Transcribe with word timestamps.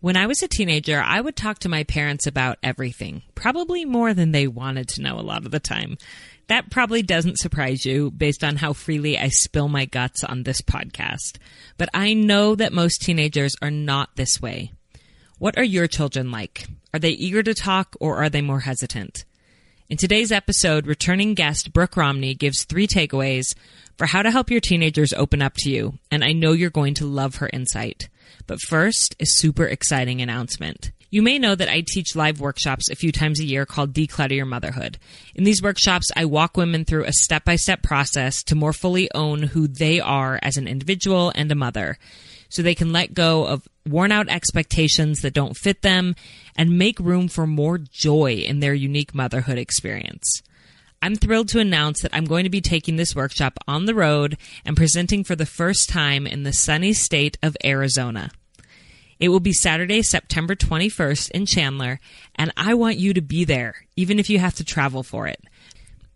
When 0.00 0.16
I 0.16 0.28
was 0.28 0.44
a 0.44 0.48
teenager, 0.48 1.02
I 1.04 1.20
would 1.20 1.34
talk 1.34 1.58
to 1.60 1.68
my 1.68 1.82
parents 1.82 2.28
about 2.28 2.58
everything, 2.62 3.22
probably 3.34 3.84
more 3.84 4.14
than 4.14 4.30
they 4.30 4.46
wanted 4.46 4.86
to 4.90 5.02
know 5.02 5.18
a 5.18 5.22
lot 5.26 5.44
of 5.44 5.50
the 5.50 5.58
time. 5.58 5.98
That 6.46 6.70
probably 6.70 7.02
doesn't 7.02 7.40
surprise 7.40 7.84
you 7.84 8.12
based 8.12 8.44
on 8.44 8.54
how 8.54 8.74
freely 8.74 9.18
I 9.18 9.28
spill 9.28 9.66
my 9.66 9.86
guts 9.86 10.22
on 10.22 10.44
this 10.44 10.62
podcast. 10.62 11.38
But 11.78 11.88
I 11.92 12.14
know 12.14 12.54
that 12.54 12.72
most 12.72 13.02
teenagers 13.02 13.56
are 13.60 13.72
not 13.72 14.14
this 14.14 14.40
way. 14.40 14.70
What 15.38 15.58
are 15.58 15.64
your 15.64 15.88
children 15.88 16.30
like? 16.30 16.68
Are 16.94 17.00
they 17.00 17.10
eager 17.10 17.42
to 17.42 17.52
talk 17.52 17.96
or 17.98 18.18
are 18.18 18.30
they 18.30 18.40
more 18.40 18.60
hesitant? 18.60 19.24
In 19.88 19.96
today's 19.96 20.30
episode, 20.30 20.86
returning 20.86 21.34
guest 21.34 21.72
Brooke 21.72 21.96
Romney 21.96 22.34
gives 22.34 22.62
three 22.62 22.86
takeaways 22.86 23.52
for 23.96 24.06
how 24.06 24.22
to 24.22 24.30
help 24.30 24.48
your 24.48 24.60
teenagers 24.60 25.12
open 25.12 25.42
up 25.42 25.54
to 25.56 25.70
you, 25.70 25.98
and 26.08 26.22
I 26.22 26.30
know 26.30 26.52
you're 26.52 26.70
going 26.70 26.94
to 26.94 27.04
love 27.04 27.36
her 27.36 27.50
insight. 27.52 28.08
But 28.46 28.60
first, 28.68 29.14
a 29.20 29.26
super 29.26 29.66
exciting 29.66 30.20
announcement. 30.20 30.92
You 31.10 31.22
may 31.22 31.38
know 31.38 31.54
that 31.54 31.70
I 31.70 31.82
teach 31.86 32.14
live 32.14 32.38
workshops 32.38 32.90
a 32.90 32.96
few 32.96 33.12
times 33.12 33.40
a 33.40 33.44
year 33.44 33.64
called 33.64 33.94
Declutter 33.94 34.36
Your 34.36 34.44
Motherhood. 34.44 34.98
In 35.34 35.44
these 35.44 35.62
workshops, 35.62 36.10
I 36.14 36.26
walk 36.26 36.56
women 36.56 36.84
through 36.84 37.04
a 37.04 37.12
step 37.12 37.44
by 37.44 37.56
step 37.56 37.82
process 37.82 38.42
to 38.44 38.54
more 38.54 38.74
fully 38.74 39.10
own 39.14 39.42
who 39.42 39.68
they 39.68 40.00
are 40.00 40.38
as 40.42 40.58
an 40.58 40.68
individual 40.68 41.32
and 41.34 41.50
a 41.50 41.54
mother 41.54 41.96
so 42.50 42.60
they 42.60 42.74
can 42.74 42.92
let 42.92 43.14
go 43.14 43.46
of 43.46 43.66
worn 43.86 44.12
out 44.12 44.28
expectations 44.28 45.20
that 45.20 45.32
don't 45.32 45.56
fit 45.56 45.80
them 45.80 46.14
and 46.56 46.78
make 46.78 47.00
room 47.00 47.28
for 47.28 47.46
more 47.46 47.78
joy 47.78 48.32
in 48.46 48.60
their 48.60 48.74
unique 48.74 49.14
motherhood 49.14 49.58
experience. 49.58 50.42
I'm 51.00 51.14
thrilled 51.14 51.48
to 51.50 51.60
announce 51.60 52.02
that 52.02 52.14
I'm 52.14 52.24
going 52.24 52.44
to 52.44 52.50
be 52.50 52.60
taking 52.60 52.96
this 52.96 53.14
workshop 53.14 53.58
on 53.68 53.86
the 53.86 53.94
road 53.94 54.36
and 54.64 54.76
presenting 54.76 55.22
for 55.22 55.36
the 55.36 55.46
first 55.46 55.88
time 55.88 56.26
in 56.26 56.42
the 56.42 56.52
sunny 56.52 56.92
state 56.92 57.38
of 57.42 57.56
Arizona. 57.64 58.30
It 59.20 59.28
will 59.28 59.40
be 59.40 59.52
Saturday, 59.52 60.02
September 60.02 60.54
21st 60.54 61.30
in 61.32 61.46
Chandler, 61.46 62.00
and 62.34 62.52
I 62.56 62.74
want 62.74 62.98
you 62.98 63.14
to 63.14 63.20
be 63.20 63.44
there, 63.44 63.86
even 63.96 64.18
if 64.18 64.28
you 64.28 64.38
have 64.38 64.54
to 64.56 64.64
travel 64.64 65.02
for 65.02 65.26
it. 65.26 65.40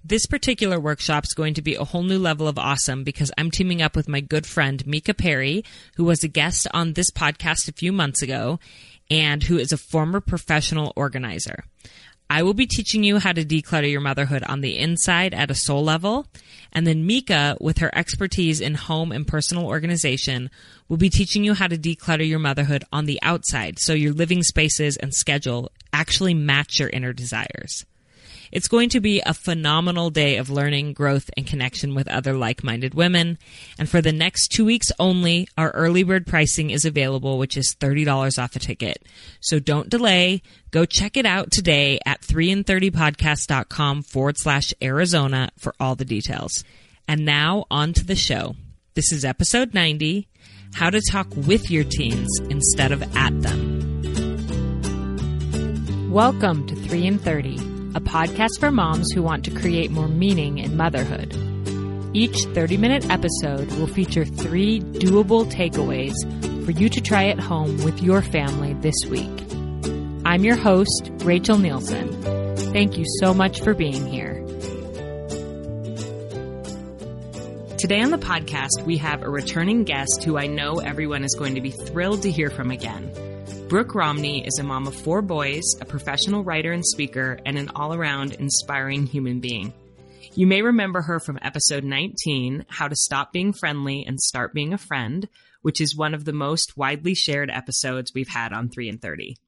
This 0.05 0.27
particular 0.27 0.81
workshop 0.81 1.25
is 1.25 1.35
going 1.35 1.55
to 1.55 1.63
be 1.63 1.77
a 1.77 1.85
whole 1.85 2.03
new 2.03 2.19
level 2.19 2.49
of 2.49 2.59
awesome 2.59 3.05
because 3.05 3.31
I'm 3.39 3.53
teaming 3.53 3.83
up 3.83 3.95
with 3.95 4.09
my 4.09 4.21
good 4.21 4.47
friend 4.47 4.85
Mika 4.85 5.15
Perry, 5.15 5.65
who 5.97 6.05
was 6.05 6.25
a 6.25 6.29
guest 6.29 6.67
on 6.75 6.95
this 6.95 7.11
podcast 7.11 7.69
a 7.69 7.73
few 7.73 7.93
months 7.93 8.21
ago 8.21 8.59
and 9.11 9.45
who 9.45 9.59
is 9.59 9.73
a 9.73 9.77
former 9.77 10.21
professional 10.21 10.93
organizer. 10.97 11.65
I 12.33 12.43
will 12.43 12.55
be 12.55 12.67
teaching 12.67 13.05
you 13.05 13.19
how 13.19 13.33
to 13.33 13.45
declutter 13.45 13.91
your 13.91 14.01
motherhood 14.01 14.43
on 14.45 14.63
the 14.63 14.79
inside 14.79 15.35
at 15.35 15.51
a 15.51 15.55
soul 15.55 15.85
level. 15.85 16.27
And 16.73 16.87
then 16.87 17.05
Mika, 17.05 17.59
with 17.61 17.77
her 17.77 17.95
expertise 17.95 18.59
in 18.59 18.73
home 18.73 19.13
and 19.13 19.27
personal 19.27 19.67
organization, 19.67 20.49
will 20.89 20.97
be 20.97 21.11
teaching 21.11 21.45
you 21.45 21.53
how 21.53 21.67
to 21.67 21.77
declutter 21.77 22.27
your 22.27 22.39
motherhood 22.39 22.85
on 22.91 23.05
the 23.05 23.21
outside 23.21 23.79
so 23.79 23.93
your 23.93 24.15
living 24.15 24.43
spaces 24.43 24.97
and 24.97 25.13
schedule 25.13 25.71
actually 25.93 26.33
match 26.33 26.81
your 26.81 26.89
inner 26.89 27.13
desires. 27.13 27.85
It's 28.53 28.69
going 28.69 28.91
to 28.91 29.01
be 29.01 29.23
a 29.25 29.33
phenomenal 29.33 30.11
day 30.11 30.37
of 30.37 30.51
learning, 30.51 30.93
growth, 30.93 31.31
and 31.39 31.47
connection 31.47 31.95
with 31.95 32.07
other 32.07 32.35
like 32.35 32.63
minded 32.63 32.93
women. 32.93 33.39
And 33.79 33.89
for 33.89 34.03
the 34.03 34.13
next 34.13 34.49
two 34.49 34.67
weeks 34.67 34.93
only, 34.99 35.49
our 35.57 35.71
early 35.71 36.03
bird 36.03 36.27
pricing 36.27 36.69
is 36.69 36.85
available, 36.85 37.39
which 37.39 37.57
is 37.57 37.75
$30 37.75 38.39
off 38.43 38.55
a 38.55 38.59
ticket. 38.59 39.07
So 39.41 39.59
don't 39.59 39.89
delay. 39.89 40.43
Go 40.71 40.85
check 40.85 41.17
it 41.17 41.25
out 41.25 41.51
today 41.51 41.99
at 42.05 42.21
3in30podcast.com 42.21 44.03
forward 44.03 44.37
slash 44.37 44.75
Arizona 44.83 45.49
for 45.57 45.75
all 45.81 45.95
the 45.95 46.05
details. 46.05 46.63
And 47.09 47.25
now 47.25 47.65
on 47.71 47.95
to 47.95 48.05
the 48.05 48.17
show. 48.17 48.55
This 48.93 49.13
is 49.13 49.25
episode 49.25 49.73
90 49.73 50.29
How 50.75 50.91
to 50.91 51.01
Talk 51.11 51.29
with 51.35 51.71
Your 51.71 51.85
Teens 51.85 52.29
Instead 52.51 52.93
of 52.93 53.03
At 53.17 53.41
Them. 53.41 53.79
Welcome 56.11 56.67
to 56.67 56.77
3 56.77 57.07
in 57.07 57.19
30 57.19 57.72
a 57.95 58.01
podcast 58.01 58.59
for 58.59 58.71
moms 58.71 59.13
who 59.13 59.23
want 59.23 59.45
to 59.45 59.51
create 59.51 59.91
more 59.91 60.09
meaning 60.09 60.59
in 60.59 60.77
motherhood. 60.77 61.35
Each 62.15 62.45
30 62.55 62.77
minute 62.79 63.11
episode 63.11 63.71
will 63.73 63.87
feature 63.87 64.25
three 64.25 64.81
doable 64.81 65.51
takeaways 65.51 66.15
for 66.65 66.71
you 66.71 66.89
to 66.89 67.01
try 67.01 67.27
at 67.27 67.39
home 67.39 67.83
with 67.85 68.03
your 68.03 68.23
family 68.23 68.73
this 68.75 68.95
week. 69.11 69.31
I'm 70.25 70.45
your 70.45 70.57
host, 70.57 71.11
Rachel 71.25 71.57
Nielson. 71.57 72.11
Thank 72.73 72.97
you 72.97 73.05
so 73.21 73.35
much 73.35 73.61
for 73.61 73.75
being 73.75 74.07
here. 74.07 74.35
Today 77.79 78.01
on 78.01 78.11
the 78.11 78.19
podcast, 78.19 78.85
we 78.87 78.97
have 78.99 79.23
a 79.23 79.29
returning 79.29 79.85
guest 79.85 80.23
who 80.25 80.39
I 80.39 80.47
know 80.47 80.77
everyone 80.77 81.25
is 81.25 81.35
going 81.35 81.57
to 81.57 81.61
be 81.61 81.73
thrilled 81.73 82.23
to 82.23 82.31
hear 82.31 82.49
from 82.49 82.71
again. 82.71 83.11
Brooke 83.73 83.95
Romney 83.95 84.47
is 84.47 84.59
a 84.59 84.63
mom 84.63 84.87
of 84.87 84.95
four 84.95 85.23
boys, 85.23 85.63
a 85.81 85.87
professional 85.87 86.45
writer 86.45 86.73
and 86.73 86.85
speaker, 86.85 87.39
and 87.47 87.57
an 87.57 87.71
all 87.75 87.95
around 87.95 88.35
inspiring 88.35 89.07
human 89.07 89.41
being. 89.41 89.73
You 90.35 90.47
may 90.47 90.61
remember 90.61 91.01
her 91.01 91.19
from 91.19 91.39
episode 91.41 91.83
19, 91.83 92.67
How 92.69 92.89
to 92.89 92.95
Stop 92.95 93.33
Being 93.33 93.55
Friendly 93.55 94.05
and 94.07 94.21
Start 94.21 94.53
Being 94.53 94.75
a 94.75 94.79
Friend, 94.79 95.27
which 95.63 95.81
is 95.81 95.97
one 95.97 96.13
of 96.13 96.27
the 96.27 96.35
most 96.35 96.77
widely 96.77 97.15
shared 97.15 97.49
episodes 97.51 98.13
we've 98.15 98.29
had 98.29 98.53
on 98.53 98.69
3 98.69 98.91
in 98.91 98.99
30. 98.99 99.39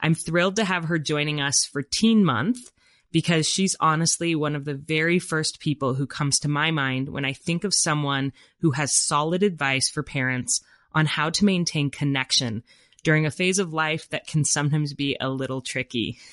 I'm 0.00 0.16
thrilled 0.16 0.56
to 0.56 0.64
have 0.64 0.86
her 0.86 0.98
joining 0.98 1.40
us 1.40 1.64
for 1.64 1.82
Teen 1.82 2.24
Month 2.24 2.72
because 3.12 3.48
she's 3.48 3.76
honestly 3.78 4.34
one 4.34 4.56
of 4.56 4.64
the 4.64 4.74
very 4.74 5.20
first 5.20 5.60
people 5.60 5.94
who 5.94 6.08
comes 6.08 6.40
to 6.40 6.48
my 6.48 6.72
mind 6.72 7.08
when 7.08 7.24
I 7.24 7.34
think 7.34 7.62
of 7.62 7.72
someone 7.72 8.32
who 8.62 8.72
has 8.72 9.06
solid 9.06 9.44
advice 9.44 9.88
for 9.88 10.02
parents 10.02 10.60
on 10.92 11.06
how 11.06 11.30
to 11.30 11.44
maintain 11.44 11.88
connection 11.88 12.64
during 13.02 13.26
a 13.26 13.30
phase 13.30 13.58
of 13.58 13.72
life 13.72 14.08
that 14.10 14.26
can 14.26 14.44
sometimes 14.44 14.94
be 14.94 15.16
a 15.20 15.28
little 15.28 15.60
tricky. 15.60 16.18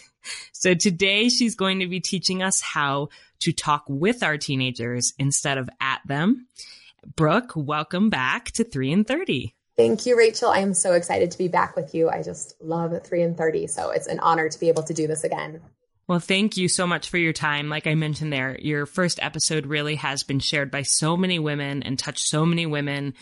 So 0.52 0.74
today 0.74 1.30
she's 1.30 1.56
going 1.56 1.80
to 1.80 1.88
be 1.88 2.02
teaching 2.02 2.44
us 2.44 2.60
how 2.60 3.08
to 3.40 3.54
talk 3.54 3.86
with 3.88 4.24
our 4.24 4.38
teenagers 4.38 5.14
instead 5.18 5.58
of 5.58 5.70
at 5.80 6.02
them. 6.06 6.48
Brooke, 7.16 7.54
welcome 7.56 8.10
back 8.10 8.52
to 8.54 8.66
3 8.66 8.92
in 8.92 9.04
30. 9.06 9.56
Thank 9.78 10.06
you, 10.06 10.18
Rachel. 10.18 10.50
I 10.50 10.60
am 10.60 10.74
so 10.74 10.94
excited 10.94 11.32
to 11.32 11.38
be 11.38 11.48
back 11.48 11.76
with 11.76 11.94
you. 11.94 12.10
I 12.10 12.24
just 12.24 12.56
love 12.62 13.00
3 13.02 13.22
in 13.22 13.36
30. 13.36 13.68
So 13.68 13.92
it's 13.92 14.08
an 14.08 14.20
honor 14.20 14.50
to 14.50 14.60
be 14.60 14.70
able 14.70 14.84
to 14.84 14.94
do 14.94 15.08
this 15.08 15.24
again. 15.24 15.62
Well, 16.08 16.20
thank 16.20 16.58
you 16.58 16.68
so 16.70 16.88
much 16.88 17.10
for 17.10 17.18
your 17.18 17.34
time. 17.34 17.70
Like 17.70 17.86
I 17.86 17.94
mentioned 17.94 18.34
there, 18.34 18.58
your 18.60 18.86
first 18.86 19.20
episode 19.22 19.66
really 19.66 19.96
has 19.96 20.24
been 20.24 20.40
shared 20.40 20.72
by 20.72 20.82
so 20.82 21.16
many 21.18 21.38
women 21.38 21.84
and 21.84 22.00
touched 22.00 22.28
so 22.28 22.46
many 22.46 22.66
women 22.66 23.14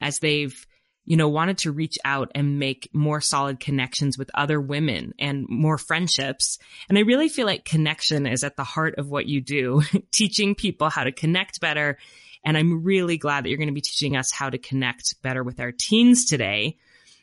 as 0.00 0.18
they've 0.18 0.66
you 1.04 1.16
know, 1.16 1.28
wanted 1.28 1.58
to 1.58 1.72
reach 1.72 1.98
out 2.04 2.30
and 2.34 2.58
make 2.58 2.88
more 2.92 3.20
solid 3.20 3.60
connections 3.60 4.16
with 4.16 4.30
other 4.34 4.60
women 4.60 5.12
and 5.18 5.46
more 5.48 5.76
friendships. 5.76 6.58
And 6.88 6.96
I 6.96 7.02
really 7.02 7.28
feel 7.28 7.46
like 7.46 7.64
connection 7.64 8.26
is 8.26 8.42
at 8.42 8.56
the 8.56 8.64
heart 8.64 8.94
of 8.96 9.10
what 9.10 9.26
you 9.26 9.40
do, 9.40 9.82
teaching 10.12 10.54
people 10.54 10.88
how 10.88 11.04
to 11.04 11.12
connect 11.12 11.60
better. 11.60 11.98
And 12.44 12.56
I'm 12.56 12.82
really 12.82 13.18
glad 13.18 13.44
that 13.44 13.48
you're 13.48 13.58
going 13.58 13.68
to 13.68 13.74
be 13.74 13.80
teaching 13.80 14.16
us 14.16 14.32
how 14.32 14.50
to 14.50 14.58
connect 14.58 15.20
better 15.22 15.42
with 15.42 15.60
our 15.60 15.72
teens 15.72 16.24
today. 16.24 16.78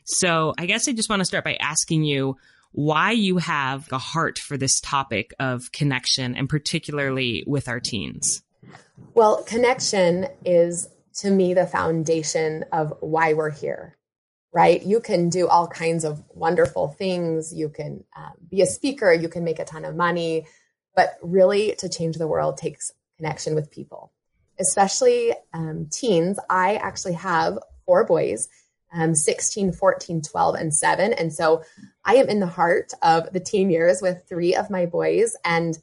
So 0.06 0.54
I 0.58 0.66
guess 0.66 0.88
I 0.88 0.94
just 0.94 1.10
want 1.10 1.22
to 1.22 1.26
start 1.26 1.44
by 1.44 1.56
asking 1.56 2.04
you 2.04 2.38
why 2.72 3.12
you 3.12 3.38
have 3.38 3.92
a 3.92 3.98
heart 3.98 4.40
for 4.40 4.58
this 4.58 4.80
topic 4.80 5.34
of 5.40 5.72
connection 5.72 6.36
and 6.36 6.48
particularly 6.48 7.44
with 7.46 7.68
our 7.68 7.80
teens. 7.80 8.42
Well, 9.14 9.44
connection 9.44 10.28
is 10.46 10.88
to 11.16 11.30
me 11.30 11.54
the 11.54 11.68
foundation 11.68 12.66
of 12.72 12.94
why 13.00 13.34
we're 13.34 13.52
here 13.52 13.98
right? 14.54 14.86
You 14.86 15.00
can 15.00 15.30
do 15.30 15.48
all 15.48 15.66
kinds 15.66 16.04
of 16.04 16.22
wonderful 16.28 16.90
things. 16.90 17.54
You 17.54 17.70
can 17.70 18.04
um, 18.18 18.34
be 18.50 18.60
a 18.60 18.66
speaker. 18.66 19.14
You 19.14 19.30
can 19.30 19.46
make 19.46 19.60
a 19.60 19.64
ton 19.64 19.86
of 19.86 19.96
money. 19.96 20.46
But 20.94 21.18
really 21.22 21.74
to 21.78 21.88
change 21.88 22.18
the 22.18 22.28
world 22.28 22.58
takes 22.58 22.92
connection 23.16 23.56
with 23.56 23.72
people 23.72 24.12
especially 24.62 25.34
um, 25.54 25.88
teens. 25.92 26.40
I 26.50 26.76
actually 26.76 27.14
have 27.14 27.60
four 27.86 28.06
boys 28.06 28.48
um, 28.94 29.16
16 29.16 29.72
14 29.72 30.22
12 30.22 30.56
and 30.56 30.74
7 30.74 31.14
and 31.14 31.32
so 31.32 31.64
i 32.04 32.16
am 32.16 32.28
in 32.28 32.42
the 32.42 32.46
heart 32.46 32.92
of 33.02 33.32
the 33.32 33.40
teen 33.40 33.70
years 33.70 34.02
with 34.02 34.24
three 34.28 34.54
of 34.54 34.70
my 34.70 34.86
boys. 34.86 35.36
And 35.44 35.78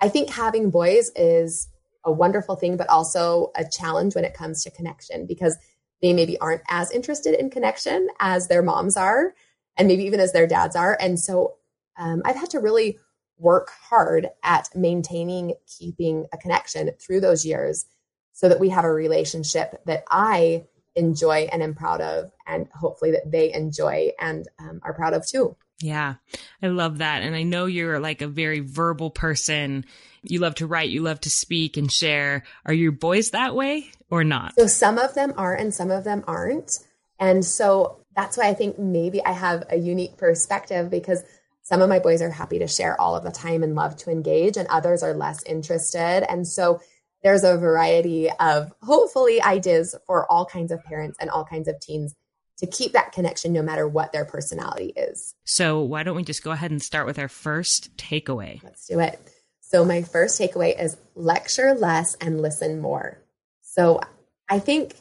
i 0.00 0.08
think 0.08 0.30
having 0.30 0.70
boys 0.70 1.10
is 1.16 1.68
a 2.08 2.12
wonderful 2.12 2.56
thing, 2.56 2.76
but 2.76 2.88
also 2.88 3.52
a 3.54 3.64
challenge 3.68 4.14
when 4.14 4.24
it 4.24 4.34
comes 4.34 4.64
to 4.64 4.70
connection 4.70 5.26
because 5.26 5.56
they 6.00 6.12
maybe 6.12 6.38
aren't 6.38 6.62
as 6.68 6.90
interested 6.90 7.38
in 7.38 7.50
connection 7.50 8.08
as 8.18 8.48
their 8.48 8.62
moms 8.62 8.96
are, 8.96 9.34
and 9.76 9.86
maybe 9.86 10.04
even 10.04 10.20
as 10.20 10.32
their 10.32 10.46
dads 10.46 10.74
are. 10.74 10.96
And 11.00 11.20
so 11.20 11.56
um, 11.98 12.22
I've 12.24 12.36
had 12.36 12.50
to 12.50 12.60
really 12.60 12.98
work 13.36 13.70
hard 13.70 14.28
at 14.42 14.68
maintaining, 14.74 15.54
keeping 15.78 16.26
a 16.32 16.38
connection 16.38 16.90
through 16.98 17.20
those 17.20 17.44
years 17.44 17.86
so 18.32 18.48
that 18.48 18.60
we 18.60 18.70
have 18.70 18.84
a 18.84 18.92
relationship 18.92 19.80
that 19.86 20.04
I 20.10 20.64
enjoy 20.94 21.48
and 21.52 21.62
am 21.62 21.74
proud 21.74 22.00
of, 22.00 22.32
and 22.46 22.68
hopefully 22.74 23.10
that 23.12 23.30
they 23.30 23.52
enjoy 23.52 24.12
and 24.18 24.48
um, 24.58 24.80
are 24.82 24.94
proud 24.94 25.14
of 25.14 25.26
too. 25.26 25.56
Yeah, 25.80 26.14
I 26.62 26.66
love 26.68 26.98
that. 26.98 27.22
And 27.22 27.34
I 27.36 27.44
know 27.44 27.66
you're 27.66 28.00
like 28.00 28.20
a 28.20 28.28
very 28.28 28.60
verbal 28.60 29.10
person. 29.10 29.84
You 30.22 30.40
love 30.40 30.56
to 30.56 30.66
write, 30.66 30.90
you 30.90 31.02
love 31.02 31.20
to 31.20 31.30
speak 31.30 31.76
and 31.76 31.90
share. 31.90 32.42
Are 32.66 32.72
your 32.72 32.92
boys 32.92 33.30
that 33.30 33.54
way 33.54 33.90
or 34.10 34.24
not? 34.24 34.54
So 34.58 34.66
some 34.66 34.98
of 34.98 35.14
them 35.14 35.34
are 35.36 35.54
and 35.54 35.72
some 35.72 35.90
of 35.90 36.04
them 36.04 36.24
aren't. 36.26 36.78
And 37.20 37.44
so 37.44 38.04
that's 38.16 38.36
why 38.36 38.48
I 38.48 38.54
think 38.54 38.78
maybe 38.78 39.24
I 39.24 39.32
have 39.32 39.64
a 39.70 39.76
unique 39.76 40.16
perspective 40.16 40.90
because 40.90 41.22
some 41.62 41.82
of 41.82 41.88
my 41.88 41.98
boys 41.98 42.22
are 42.22 42.30
happy 42.30 42.58
to 42.60 42.66
share 42.66 43.00
all 43.00 43.14
of 43.14 43.22
the 43.22 43.30
time 43.30 43.62
and 43.62 43.74
love 43.74 43.94
to 43.98 44.10
engage, 44.10 44.56
and 44.56 44.66
others 44.68 45.02
are 45.02 45.12
less 45.12 45.42
interested. 45.42 46.24
And 46.28 46.48
so 46.48 46.80
there's 47.22 47.44
a 47.44 47.58
variety 47.58 48.30
of 48.40 48.72
hopefully 48.82 49.42
ideas 49.42 49.94
for 50.06 50.30
all 50.32 50.46
kinds 50.46 50.72
of 50.72 50.82
parents 50.84 51.18
and 51.20 51.28
all 51.28 51.44
kinds 51.44 51.68
of 51.68 51.78
teens 51.78 52.14
to 52.58 52.66
keep 52.66 52.92
that 52.92 53.12
connection 53.12 53.52
no 53.52 53.62
matter 53.62 53.86
what 53.86 54.12
their 54.12 54.24
personality 54.24 54.92
is. 54.96 55.34
So, 55.44 55.80
why 55.80 56.02
don't 56.02 56.16
we 56.16 56.24
just 56.24 56.42
go 56.42 56.50
ahead 56.50 56.70
and 56.70 56.82
start 56.82 57.06
with 57.06 57.18
our 57.18 57.28
first 57.28 57.96
takeaway? 57.96 58.62
Let's 58.62 58.86
do 58.86 59.00
it. 59.00 59.20
So, 59.60 59.84
my 59.84 60.02
first 60.02 60.40
takeaway 60.40 60.80
is 60.80 60.96
lecture 61.14 61.74
less 61.74 62.14
and 62.16 62.42
listen 62.42 62.80
more. 62.80 63.22
So, 63.62 64.00
I 64.48 64.58
think 64.58 64.94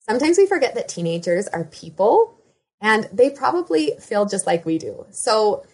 sometimes 0.00 0.38
we 0.38 0.46
forget 0.46 0.74
that 0.74 0.88
teenagers 0.88 1.48
are 1.48 1.64
people 1.64 2.38
and 2.80 3.08
they 3.12 3.30
probably 3.30 3.92
feel 4.00 4.26
just 4.26 4.46
like 4.46 4.64
we 4.64 4.78
do. 4.78 5.06
So, 5.10 5.64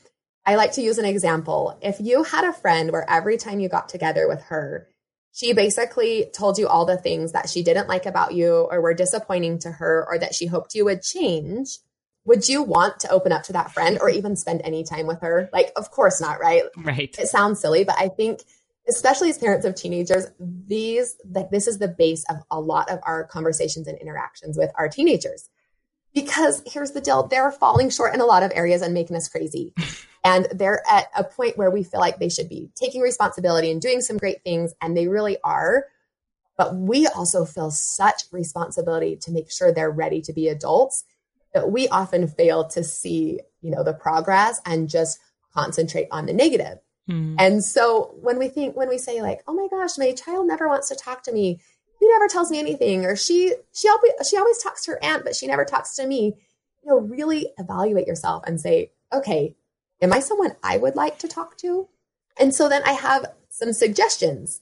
I 0.44 0.56
like 0.56 0.72
to 0.72 0.82
use 0.82 0.98
an 0.98 1.04
example. 1.04 1.78
If 1.82 2.00
you 2.00 2.24
had 2.24 2.44
a 2.44 2.54
friend 2.54 2.90
where 2.90 3.08
every 3.08 3.36
time 3.36 3.60
you 3.60 3.68
got 3.68 3.88
together 3.88 4.26
with 4.26 4.42
her, 4.44 4.88
she 5.32 5.52
basically 5.52 6.30
told 6.34 6.58
you 6.58 6.66
all 6.66 6.84
the 6.84 6.96
things 6.96 7.32
that 7.32 7.48
she 7.48 7.62
didn't 7.62 7.88
like 7.88 8.06
about 8.06 8.34
you 8.34 8.66
or 8.70 8.80
were 8.80 8.94
disappointing 8.94 9.58
to 9.60 9.70
her 9.70 10.04
or 10.08 10.18
that 10.18 10.34
she 10.34 10.46
hoped 10.46 10.74
you 10.74 10.84
would 10.84 11.02
change, 11.02 11.78
would 12.24 12.48
you 12.48 12.62
want 12.62 13.00
to 13.00 13.10
open 13.10 13.32
up 13.32 13.42
to 13.44 13.52
that 13.52 13.72
friend 13.72 13.98
or 14.00 14.10
even 14.10 14.36
spend 14.36 14.60
any 14.64 14.84
time 14.84 15.06
with 15.06 15.20
her? 15.20 15.48
Like, 15.52 15.72
of 15.76 15.90
course 15.90 16.20
not, 16.20 16.40
right? 16.40 16.64
Right. 16.76 17.14
It 17.18 17.28
sounds 17.28 17.60
silly, 17.60 17.84
but 17.84 17.96
I 17.98 18.08
think 18.08 18.42
especially 18.88 19.28
as 19.30 19.38
parents 19.38 19.66
of 19.66 19.74
teenagers, 19.74 20.26
these 20.38 21.16
like 21.30 21.50
this 21.50 21.66
is 21.66 21.78
the 21.78 21.88
base 21.88 22.24
of 22.30 22.38
a 22.50 22.60
lot 22.60 22.90
of 22.90 22.98
our 23.02 23.24
conversations 23.24 23.86
and 23.86 23.98
interactions 23.98 24.56
with 24.56 24.70
our 24.76 24.88
teenagers. 24.88 25.48
Because 26.14 26.62
here's 26.66 26.92
the 26.92 27.00
deal, 27.00 27.26
they're 27.26 27.52
falling 27.52 27.90
short 27.90 28.14
in 28.14 28.20
a 28.20 28.26
lot 28.26 28.42
of 28.42 28.50
areas 28.54 28.82
and 28.82 28.94
making 28.94 29.16
us 29.16 29.28
crazy. 29.28 29.74
And 30.24 30.48
they're 30.52 30.82
at 30.90 31.06
a 31.16 31.24
point 31.24 31.56
where 31.56 31.70
we 31.70 31.84
feel 31.84 32.00
like 32.00 32.18
they 32.18 32.28
should 32.28 32.48
be 32.48 32.70
taking 32.74 33.00
responsibility 33.00 33.70
and 33.70 33.80
doing 33.80 34.00
some 34.00 34.18
great 34.18 34.42
things, 34.42 34.74
and 34.80 34.96
they 34.96 35.08
really 35.08 35.38
are. 35.44 35.86
But 36.56 36.74
we 36.74 37.06
also 37.06 37.44
feel 37.44 37.70
such 37.70 38.24
responsibility 38.32 39.16
to 39.16 39.30
make 39.30 39.50
sure 39.50 39.72
they're 39.72 39.90
ready 39.90 40.20
to 40.22 40.32
be 40.32 40.48
adults 40.48 41.04
that 41.54 41.70
we 41.70 41.88
often 41.88 42.26
fail 42.26 42.66
to 42.68 42.82
see, 42.82 43.40
you 43.62 43.70
know, 43.70 43.82
the 43.82 43.94
progress 43.94 44.60
and 44.66 44.88
just 44.88 45.18
concentrate 45.54 46.08
on 46.10 46.26
the 46.26 46.32
negative. 46.32 46.78
Mm. 47.08 47.36
And 47.38 47.64
so 47.64 48.14
when 48.20 48.38
we 48.38 48.48
think, 48.48 48.76
when 48.76 48.88
we 48.88 48.98
say 48.98 49.22
like, 49.22 49.40
oh 49.46 49.54
my 49.54 49.68
gosh, 49.70 49.96
my 49.96 50.12
child 50.12 50.46
never 50.46 50.68
wants 50.68 50.88
to 50.88 50.94
talk 50.94 51.22
to 51.22 51.32
me, 51.32 51.60
he 52.00 52.08
never 52.08 52.28
tells 52.28 52.50
me 52.50 52.58
anything, 52.58 53.04
or 53.04 53.16
she 53.16 53.54
she 53.72 53.88
always 53.88 54.12
she 54.28 54.36
always 54.36 54.62
talks 54.62 54.84
to 54.84 54.92
her 54.92 55.04
aunt, 55.04 55.24
but 55.24 55.34
she 55.34 55.46
never 55.46 55.64
talks 55.64 55.96
to 55.96 56.06
me. 56.06 56.36
You 56.84 56.90
know, 56.90 56.98
really 56.98 57.52
evaluate 57.58 58.06
yourself 58.06 58.44
and 58.46 58.60
say, 58.60 58.92
okay, 59.12 59.56
Am 60.00 60.12
I 60.12 60.20
someone 60.20 60.56
I 60.62 60.76
would 60.76 60.96
like 60.96 61.18
to 61.20 61.28
talk 61.28 61.56
to? 61.58 61.88
And 62.38 62.54
so 62.54 62.68
then 62.68 62.82
I 62.84 62.92
have 62.92 63.26
some 63.50 63.72
suggestions 63.72 64.60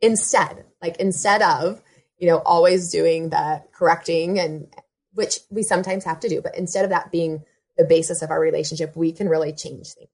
instead, 0.00 0.64
like 0.82 0.96
instead 0.98 1.42
of, 1.42 1.82
you 2.18 2.28
know, 2.28 2.38
always 2.44 2.90
doing 2.90 3.30
the 3.30 3.62
correcting 3.72 4.38
and 4.38 4.68
which 5.14 5.38
we 5.50 5.62
sometimes 5.62 6.04
have 6.04 6.20
to 6.20 6.28
do, 6.28 6.42
but 6.42 6.56
instead 6.56 6.84
of 6.84 6.90
that 6.90 7.10
being 7.10 7.42
the 7.78 7.84
basis 7.84 8.20
of 8.22 8.30
our 8.30 8.40
relationship, 8.40 8.94
we 8.96 9.12
can 9.12 9.28
really 9.28 9.52
change 9.52 9.92
things. 9.92 10.10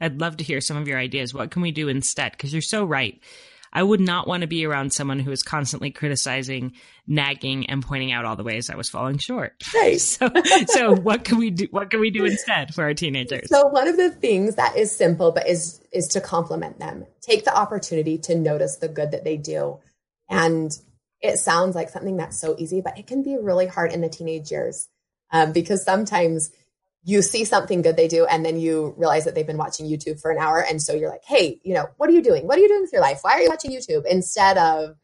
I'd 0.00 0.20
love 0.20 0.36
to 0.36 0.44
hear 0.44 0.60
some 0.60 0.76
of 0.76 0.86
your 0.86 0.98
ideas. 0.98 1.34
What 1.34 1.50
can 1.50 1.62
we 1.62 1.72
do 1.72 1.88
instead? 1.88 2.32
Because 2.32 2.52
you're 2.52 2.62
so 2.62 2.84
right. 2.84 3.20
I 3.72 3.82
would 3.82 4.00
not 4.00 4.26
want 4.26 4.42
to 4.42 4.46
be 4.46 4.64
around 4.64 4.92
someone 4.92 5.18
who 5.18 5.30
is 5.30 5.42
constantly 5.42 5.90
criticizing, 5.90 6.72
nagging, 7.06 7.66
and 7.66 7.82
pointing 7.82 8.12
out 8.12 8.24
all 8.24 8.36
the 8.36 8.42
ways 8.42 8.70
I 8.70 8.76
was 8.76 8.88
falling 8.88 9.18
short. 9.18 9.54
Right. 9.74 10.00
so, 10.00 10.30
so 10.66 10.94
what 10.96 11.24
can 11.24 11.38
we 11.38 11.50
do? 11.50 11.68
What 11.70 11.90
can 11.90 12.00
we 12.00 12.10
do 12.10 12.24
instead 12.24 12.74
for 12.74 12.82
our 12.82 12.94
teenagers? 12.94 13.48
So 13.48 13.66
one 13.68 13.86
of 13.86 13.96
the 13.96 14.10
things 14.10 14.56
that 14.56 14.76
is 14.76 14.94
simple, 14.94 15.30
but 15.30 15.48
is 15.48 15.80
is 15.92 16.08
to 16.08 16.20
compliment 16.20 16.78
them. 16.78 17.06
Take 17.20 17.44
the 17.44 17.56
opportunity 17.56 18.18
to 18.18 18.34
notice 18.34 18.76
the 18.76 18.88
good 18.88 19.12
that 19.12 19.24
they 19.24 19.36
do, 19.36 19.78
and 20.28 20.72
it 21.20 21.38
sounds 21.38 21.74
like 21.74 21.90
something 21.90 22.16
that's 22.16 22.40
so 22.40 22.56
easy, 22.58 22.80
but 22.80 22.98
it 22.98 23.06
can 23.06 23.22
be 23.22 23.36
really 23.36 23.66
hard 23.66 23.92
in 23.92 24.00
the 24.00 24.08
teenage 24.08 24.50
years 24.50 24.88
um, 25.32 25.52
because 25.52 25.84
sometimes 25.84 26.50
you 27.04 27.22
see 27.22 27.44
something 27.44 27.80
good 27.80 27.96
they 27.96 28.08
do 28.08 28.26
and 28.26 28.44
then 28.44 28.58
you 28.58 28.94
realize 28.96 29.24
that 29.24 29.34
they've 29.34 29.46
been 29.46 29.56
watching 29.56 29.86
YouTube 29.86 30.20
for 30.20 30.30
an 30.30 30.38
hour 30.38 30.60
and 30.62 30.82
so 30.82 30.94
you're 30.94 31.10
like, 31.10 31.24
"Hey, 31.24 31.60
you 31.62 31.74
know, 31.74 31.86
what 31.96 32.10
are 32.10 32.12
you 32.12 32.22
doing? 32.22 32.46
What 32.46 32.58
are 32.58 32.60
you 32.60 32.68
doing 32.68 32.82
with 32.82 32.92
your 32.92 33.02
life? 33.02 33.20
Why 33.22 33.32
are 33.32 33.40
you 33.40 33.48
watching 33.48 33.70
YouTube?" 33.70 34.04
instead 34.06 34.58
of 34.58 34.96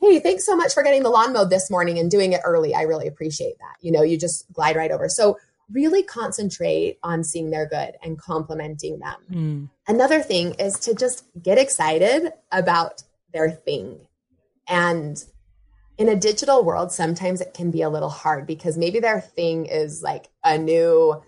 Hey, 0.00 0.20
thanks 0.20 0.44
so 0.44 0.54
much 0.54 0.74
for 0.74 0.82
getting 0.82 1.02
the 1.02 1.08
lawn 1.08 1.32
mowed 1.32 1.48
this 1.48 1.70
morning 1.70 1.98
and 1.98 2.10
doing 2.10 2.34
it 2.34 2.42
early. 2.44 2.74
I 2.74 2.82
really 2.82 3.06
appreciate 3.06 3.56
that. 3.58 3.76
You 3.80 3.90
know, 3.90 4.02
you 4.02 4.18
just 4.18 4.52
glide 4.52 4.76
right 4.76 4.90
over. 4.90 5.08
So 5.08 5.38
really 5.72 6.02
concentrate 6.02 6.98
on 7.02 7.24
seeing 7.24 7.50
their 7.50 7.66
good 7.66 7.94
and 8.02 8.18
complimenting 8.18 8.98
them. 8.98 9.16
Mm. 9.30 9.70
Another 9.88 10.20
thing 10.20 10.54
is 10.54 10.78
to 10.80 10.94
just 10.94 11.24
get 11.40 11.58
excited 11.58 12.32
about 12.52 13.02
their 13.32 13.50
thing. 13.50 14.00
And 14.68 15.24
in 15.96 16.08
a 16.08 16.16
digital 16.16 16.64
world, 16.64 16.92
sometimes 16.92 17.40
it 17.40 17.54
can 17.54 17.70
be 17.70 17.82
a 17.82 17.88
little 17.88 18.08
hard 18.08 18.46
because 18.46 18.76
maybe 18.76 19.00
their 19.00 19.20
thing 19.20 19.66
is 19.66 20.02
like 20.02 20.28
a 20.42 20.58
new 20.58 21.22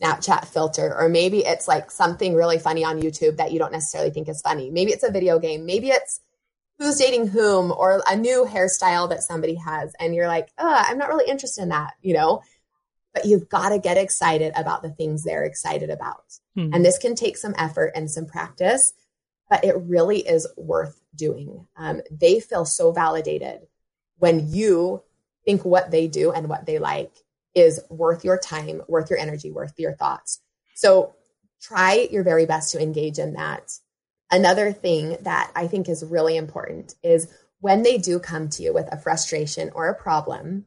Snapchat 0.00 0.46
filter, 0.46 0.94
or 0.98 1.08
maybe 1.08 1.44
it's 1.44 1.68
like 1.68 1.90
something 1.90 2.34
really 2.34 2.58
funny 2.58 2.84
on 2.84 3.00
YouTube 3.00 3.36
that 3.36 3.52
you 3.52 3.58
don't 3.58 3.72
necessarily 3.72 4.10
think 4.10 4.28
is 4.28 4.40
funny. 4.40 4.70
Maybe 4.70 4.92
it's 4.92 5.04
a 5.04 5.10
video 5.10 5.38
game. 5.38 5.66
Maybe 5.66 5.88
it's 5.88 6.20
who's 6.78 6.96
dating 6.96 7.28
whom 7.28 7.70
or 7.70 8.02
a 8.06 8.16
new 8.16 8.46
hairstyle 8.48 9.08
that 9.10 9.22
somebody 9.22 9.54
has. 9.54 9.92
And 10.00 10.14
you're 10.14 10.28
like, 10.28 10.48
oh, 10.58 10.84
I'm 10.86 10.98
not 10.98 11.08
really 11.08 11.30
interested 11.30 11.62
in 11.62 11.68
that, 11.68 11.92
you 12.00 12.14
know? 12.14 12.42
But 13.14 13.26
you've 13.26 13.48
got 13.48 13.68
to 13.70 13.78
get 13.78 13.98
excited 13.98 14.52
about 14.56 14.82
the 14.82 14.90
things 14.90 15.22
they're 15.22 15.44
excited 15.44 15.90
about. 15.90 16.24
Hmm. 16.54 16.70
And 16.72 16.84
this 16.84 16.98
can 16.98 17.14
take 17.14 17.36
some 17.36 17.54
effort 17.58 17.92
and 17.94 18.10
some 18.10 18.24
practice, 18.24 18.94
but 19.50 19.64
it 19.64 19.76
really 19.76 20.20
is 20.20 20.48
worth 20.56 21.00
doing. 21.14 21.66
Um, 21.76 22.00
they 22.10 22.40
feel 22.40 22.64
so 22.64 22.90
validated 22.92 23.60
when 24.18 24.52
you 24.52 25.02
think 25.44 25.64
what 25.64 25.90
they 25.90 26.06
do 26.06 26.30
and 26.30 26.48
what 26.48 26.66
they 26.66 26.78
like 26.78 27.12
is 27.54 27.80
worth 27.90 28.24
your 28.24 28.38
time, 28.38 28.82
worth 28.88 29.10
your 29.10 29.18
energy, 29.18 29.50
worth 29.50 29.74
your 29.78 29.94
thoughts. 29.94 30.40
So 30.74 31.14
try 31.60 32.08
your 32.10 32.24
very 32.24 32.46
best 32.46 32.72
to 32.72 32.82
engage 32.82 33.18
in 33.18 33.34
that. 33.34 33.72
Another 34.30 34.72
thing 34.72 35.16
that 35.22 35.52
I 35.54 35.66
think 35.66 35.88
is 35.88 36.04
really 36.04 36.36
important 36.36 36.94
is 37.02 37.28
when 37.60 37.82
they 37.82 37.98
do 37.98 38.18
come 38.18 38.48
to 38.50 38.62
you 38.62 38.72
with 38.72 38.88
a 38.90 38.98
frustration 38.98 39.70
or 39.74 39.88
a 39.88 39.94
problem, 39.94 40.66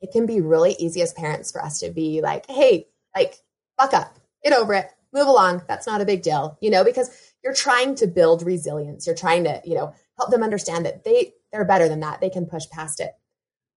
it 0.00 0.12
can 0.12 0.26
be 0.26 0.40
really 0.40 0.72
easy 0.78 1.02
as 1.02 1.12
parents 1.12 1.50
for 1.50 1.62
us 1.62 1.80
to 1.80 1.90
be 1.90 2.20
like, 2.20 2.46
hey, 2.48 2.88
like, 3.14 3.36
fuck 3.78 3.94
up, 3.94 4.18
get 4.44 4.52
over 4.52 4.74
it, 4.74 4.88
move 5.12 5.26
along. 5.26 5.62
That's 5.66 5.86
not 5.86 6.00
a 6.00 6.06
big 6.06 6.22
deal, 6.22 6.58
you 6.60 6.70
know, 6.70 6.84
because 6.84 7.10
you're 7.42 7.54
trying 7.54 7.94
to 7.96 8.06
build 8.06 8.42
resilience. 8.42 9.06
You're 9.06 9.16
trying 9.16 9.44
to, 9.44 9.60
you 9.64 9.74
know, 9.74 9.94
help 10.18 10.30
them 10.30 10.42
understand 10.42 10.86
that 10.86 11.04
they 11.04 11.32
they're 11.52 11.64
better 11.64 11.88
than 11.88 12.00
that. 12.00 12.20
They 12.20 12.30
can 12.30 12.46
push 12.46 12.68
past 12.70 13.00
it. 13.00 13.12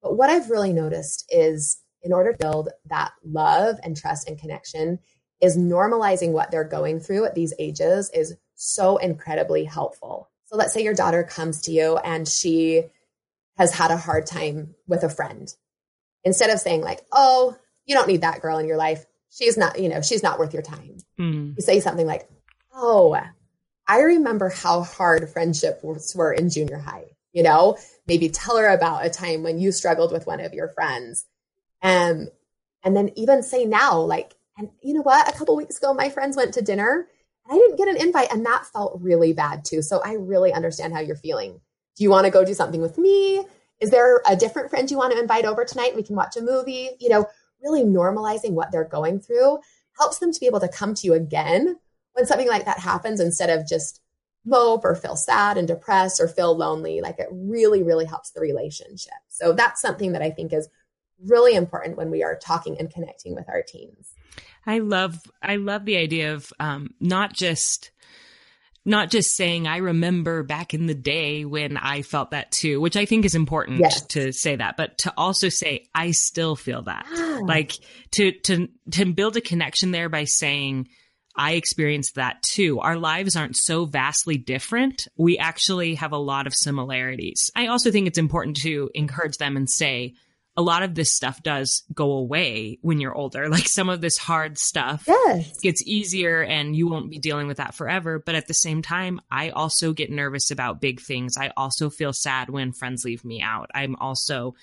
But 0.02 0.17
what 0.17 0.31
I've 0.31 0.50
really 0.50 0.73
noticed 0.73 1.25
is 1.31 1.79
in 2.02 2.12
order 2.12 2.33
to 2.33 2.38
build 2.38 2.71
that 2.87 3.12
love 3.25 3.76
and 3.83 3.97
trust 3.97 4.29
and 4.29 4.38
connection 4.38 4.99
is 5.41 5.57
normalizing 5.57 6.33
what 6.33 6.50
they're 6.50 6.64
going 6.64 7.00
through 7.00 7.25
at 7.25 7.35
these 7.35 7.55
ages 7.59 8.11
is 8.12 8.35
so 8.55 8.97
incredibly 8.97 9.64
helpful. 9.64 10.31
So 10.47 10.57
let's 10.57 10.73
say 10.73 10.83
your 10.83 10.95
daughter 10.95 11.25
comes 11.25 11.62
to 11.62 11.73
you 11.73 11.97
and 11.97 12.29
she 12.29 12.85
has 13.57 13.73
had 13.73 13.91
a 13.91 13.97
hard 13.97 14.26
time 14.26 14.75
with 14.87 15.02
a 15.02 15.09
friend. 15.09 15.52
Instead 16.25 16.50
of 16.50 16.61
saying 16.61 16.83
like, 16.83 17.05
"Oh, 17.11 17.57
you 17.87 17.95
don't 17.95 18.09
need 18.09 18.21
that 18.21 18.41
girl 18.41 18.59
in 18.59 18.67
your 18.67 18.76
life. 18.76 19.05
She's 19.31 19.57
not, 19.57 19.79
you 19.79 19.88
know, 19.88 20.02
she's 20.02 20.23
not 20.23 20.38
worth 20.38 20.52
your 20.52 20.62
time." 20.62 20.99
Mm. 21.19 21.57
You 21.57 21.62
say 21.62 21.81
something 21.81 22.07
like, 22.07 22.29
"Oh, 22.73 23.19
I 23.87 24.00
remember 24.00 24.49
how 24.49 24.83
hard 24.83 25.29
friendships 25.31 26.14
were 26.14 26.33
in 26.33 26.50
junior 26.50 26.79
high 26.79 27.12
you 27.33 27.43
know, 27.43 27.77
maybe 28.07 28.29
tell 28.29 28.57
her 28.57 28.69
about 28.69 29.07
a 29.07 29.11
time 29.11 29.43
when 29.43 29.59
you 29.59 29.73
struggled 29.73 30.12
with 30.12 30.27
one 30.27 30.41
of 30.41 30.55
your 30.55 30.69
friends. 30.69 31.25
Um, 31.83 32.29
and 32.85 32.97
then 32.97 33.11
even 33.17 33.43
say 33.43 33.65
now, 33.65 34.01
like, 34.01 34.35
and 34.59 34.71
you 34.83 34.95
know 34.95 35.03
what? 35.03 35.29
A 35.29 35.37
couple 35.37 35.57
weeks 35.57 35.79
ago, 35.79 35.95
my 35.95 36.11
friends 36.11 36.37
went 36.37 36.55
to 36.55 36.62
dinner 36.62 37.09
and 37.47 37.55
I 37.55 37.59
didn't 37.59 37.79
get 37.79 37.89
an 37.89 37.97
invite, 37.97 38.33
and 38.33 38.45
that 38.47 38.67
felt 38.67 39.01
really 39.01 39.33
bad 39.33 39.65
too. 39.65 39.83
So 39.83 40.01
I 40.05 40.15
really 40.15 40.53
understand 40.53 40.93
how 40.93 41.01
you're 41.01 41.17
feeling. 41.17 41.61
Do 41.97 42.05
you 42.05 42.11
want 42.11 42.25
to 42.27 42.31
go 42.31 42.45
do 42.45 42.55
something 42.55 42.81
with 42.81 42.99
me? 42.99 43.45
Is 43.81 43.91
there 43.91 44.23
a 44.27 44.37
different 44.37 44.71
friend 44.71 44.91
you 44.91 44.97
want 44.97 45.12
to 45.12 45.21
invite 45.21 45.45
over 45.45 45.65
tonight? 45.65 45.97
We 45.97 46.05
can 46.05 46.17
watch 46.17 46.37
a 46.37 46.43
movie. 46.43 46.91
You 47.01 47.09
know, 47.09 47.27
really 47.62 47.83
normalizing 47.83 48.53
what 48.53 48.71
they're 48.71 48.85
going 48.85 49.21
through 49.21 49.59
helps 49.99 50.19
them 50.19 50.33
to 50.33 50.41
be 50.41 50.47
able 50.47 50.61
to 50.61 50.69
come 50.69 50.95
to 50.95 51.07
you 51.07 51.15
again 51.15 51.77
when 52.12 52.27
something 52.27 52.49
like 52.49 52.65
that 52.67 52.79
happens 52.79 53.21
instead 53.21 53.51
of 53.51 53.67
just 53.67 54.01
mope 54.45 54.85
or 54.85 54.95
feel 54.95 55.17
sad 55.17 55.57
and 55.57 55.69
depressed 55.69 56.21
or 56.21 56.29
feel 56.29 56.57
lonely. 56.57 57.01
Like 57.01 57.19
it 57.19 57.29
really, 57.31 57.83
really 57.83 58.05
helps 58.05 58.31
the 58.31 58.41
relationship. 58.41 59.13
So 59.29 59.53
that's 59.53 59.81
something 59.81 60.13
that 60.13 60.23
I 60.23 60.31
think 60.31 60.53
is 60.53 60.69
really 61.25 61.55
important 61.55 61.97
when 61.97 62.11
we 62.11 62.23
are 62.23 62.37
talking 62.37 62.79
and 62.79 62.91
connecting 62.91 63.35
with 63.35 63.49
our 63.49 63.63
teens. 63.63 64.13
I 64.67 64.79
love 64.79 65.19
I 65.43 65.57
love 65.57 65.85
the 65.85 65.97
idea 65.97 66.35
of 66.35 66.53
um, 66.59 66.95
not 67.01 67.33
just 67.33 67.91
not 68.85 69.11
just 69.11 69.37
saying, 69.37 69.69
I 69.69 69.77
remember 69.77 70.43
back 70.43 70.75
in 70.75 70.87
the 70.87 70.95
day 70.95 71.45
when 71.45 71.77
I 71.77 72.03
felt 72.03 72.33
that 72.33 72.51
too, 72.51 72.81
which 72.81 72.97
I 72.97 73.05
think 73.05 73.25
is 73.25 73.35
important 73.35 73.79
yes. 73.79 74.05
to 74.09 74.33
say 74.33 74.57
that, 74.57 74.77
but 74.77 74.99
to 74.99 75.15
also 75.17 75.49
say, 75.49 75.87
I 75.95 76.11
still 76.11 76.57
feel 76.57 76.83
that. 76.83 77.07
Ah. 77.09 77.39
Like 77.43 77.75
to, 78.13 78.33
to, 78.33 78.69
to 78.91 79.05
build 79.13 79.37
a 79.37 79.41
connection 79.41 79.93
there 79.93 80.09
by 80.09 80.25
saying, 80.25 80.89
I 81.35 81.53
experienced 81.53 82.17
that 82.17 82.43
too. 82.43 82.81
Our 82.81 82.97
lives 82.97 83.37
aren't 83.37 83.57
so 83.57 83.85
vastly 83.85 84.37
different. 84.37 85.09
We 85.17 85.39
actually 85.39 85.95
have 85.97 86.12
a 86.12 86.19
lot 86.19 86.47
of 86.47 86.55
similarities. 86.55 87.51
I 87.55 87.69
also 87.69 87.91
think 87.91 88.07
it's 88.07 88.19
important 88.19 88.57
to 88.59 88.91
encourage 88.95 89.39
them 89.39 89.57
and 89.57 89.69
say, 89.69 90.15
a 90.55 90.62
lot 90.62 90.83
of 90.83 90.95
this 90.95 91.15
stuff 91.15 91.43
does 91.43 91.83
go 91.95 92.12
away 92.12 92.79
when 92.83 93.01
you're 93.01 93.15
older. 93.15 93.49
Like 93.53 93.69
some 93.69 93.91
of 93.91 94.01
this 94.01 94.17
hard 94.17 94.59
stuff 94.59 95.05
yes. 95.07 95.61
gets 95.61 95.83
easier 95.87 96.43
and 96.43 96.75
you 96.75 96.89
won't 96.89 97.11
be 97.11 97.19
dealing 97.19 97.47
with 97.47 97.59
that 97.59 97.75
forever. 97.75 98.19
But 98.19 98.35
at 98.35 98.47
the 98.47 98.55
same 98.55 98.81
time, 98.81 99.21
I 99.31 99.51
also 99.51 99.93
get 99.93 100.11
nervous 100.11 100.51
about 100.51 100.81
big 100.81 101.01
things. 101.01 101.37
I 101.37 101.53
also 101.57 101.91
feel 101.91 102.15
sad 102.15 102.49
when 102.49 102.73
friends 102.73 103.05
leave 103.05 103.25
me 103.25 103.43
out. 103.43 103.71
I'm 103.75 103.97
also 103.97 104.55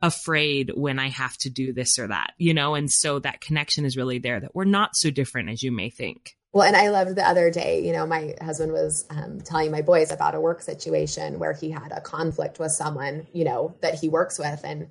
afraid 0.00 0.72
when 0.74 0.98
I 0.98 1.08
have 1.08 1.36
to 1.38 1.50
do 1.50 1.72
this 1.72 1.98
or 1.98 2.08
that, 2.08 2.32
you 2.38 2.54
know? 2.54 2.74
And 2.74 2.90
so 2.90 3.18
that 3.20 3.40
connection 3.40 3.84
is 3.84 3.96
really 3.96 4.18
there 4.18 4.40
that 4.40 4.54
we're 4.54 4.64
not 4.64 4.94
so 4.94 5.10
different 5.10 5.50
as 5.50 5.62
you 5.62 5.72
may 5.72 5.90
think. 5.90 6.36
Well, 6.52 6.66
and 6.66 6.76
I 6.76 6.88
loved 6.88 7.14
the 7.14 7.28
other 7.28 7.50
day, 7.50 7.84
you 7.86 7.92
know, 7.92 8.06
my 8.06 8.34
husband 8.40 8.72
was 8.72 9.04
um, 9.10 9.40
telling 9.40 9.70
my 9.70 9.82
boys 9.82 10.10
about 10.10 10.34
a 10.34 10.40
work 10.40 10.62
situation 10.62 11.38
where 11.38 11.52
he 11.52 11.70
had 11.70 11.92
a 11.92 12.00
conflict 12.00 12.58
with 12.58 12.72
someone, 12.72 13.26
you 13.32 13.44
know, 13.44 13.76
that 13.82 13.96
he 13.96 14.08
works 14.08 14.38
with. 14.38 14.62
And 14.64 14.88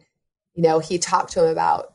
you 0.58 0.64
know, 0.64 0.80
he 0.80 0.98
talked 0.98 1.34
to 1.34 1.44
him 1.44 1.52
about 1.52 1.94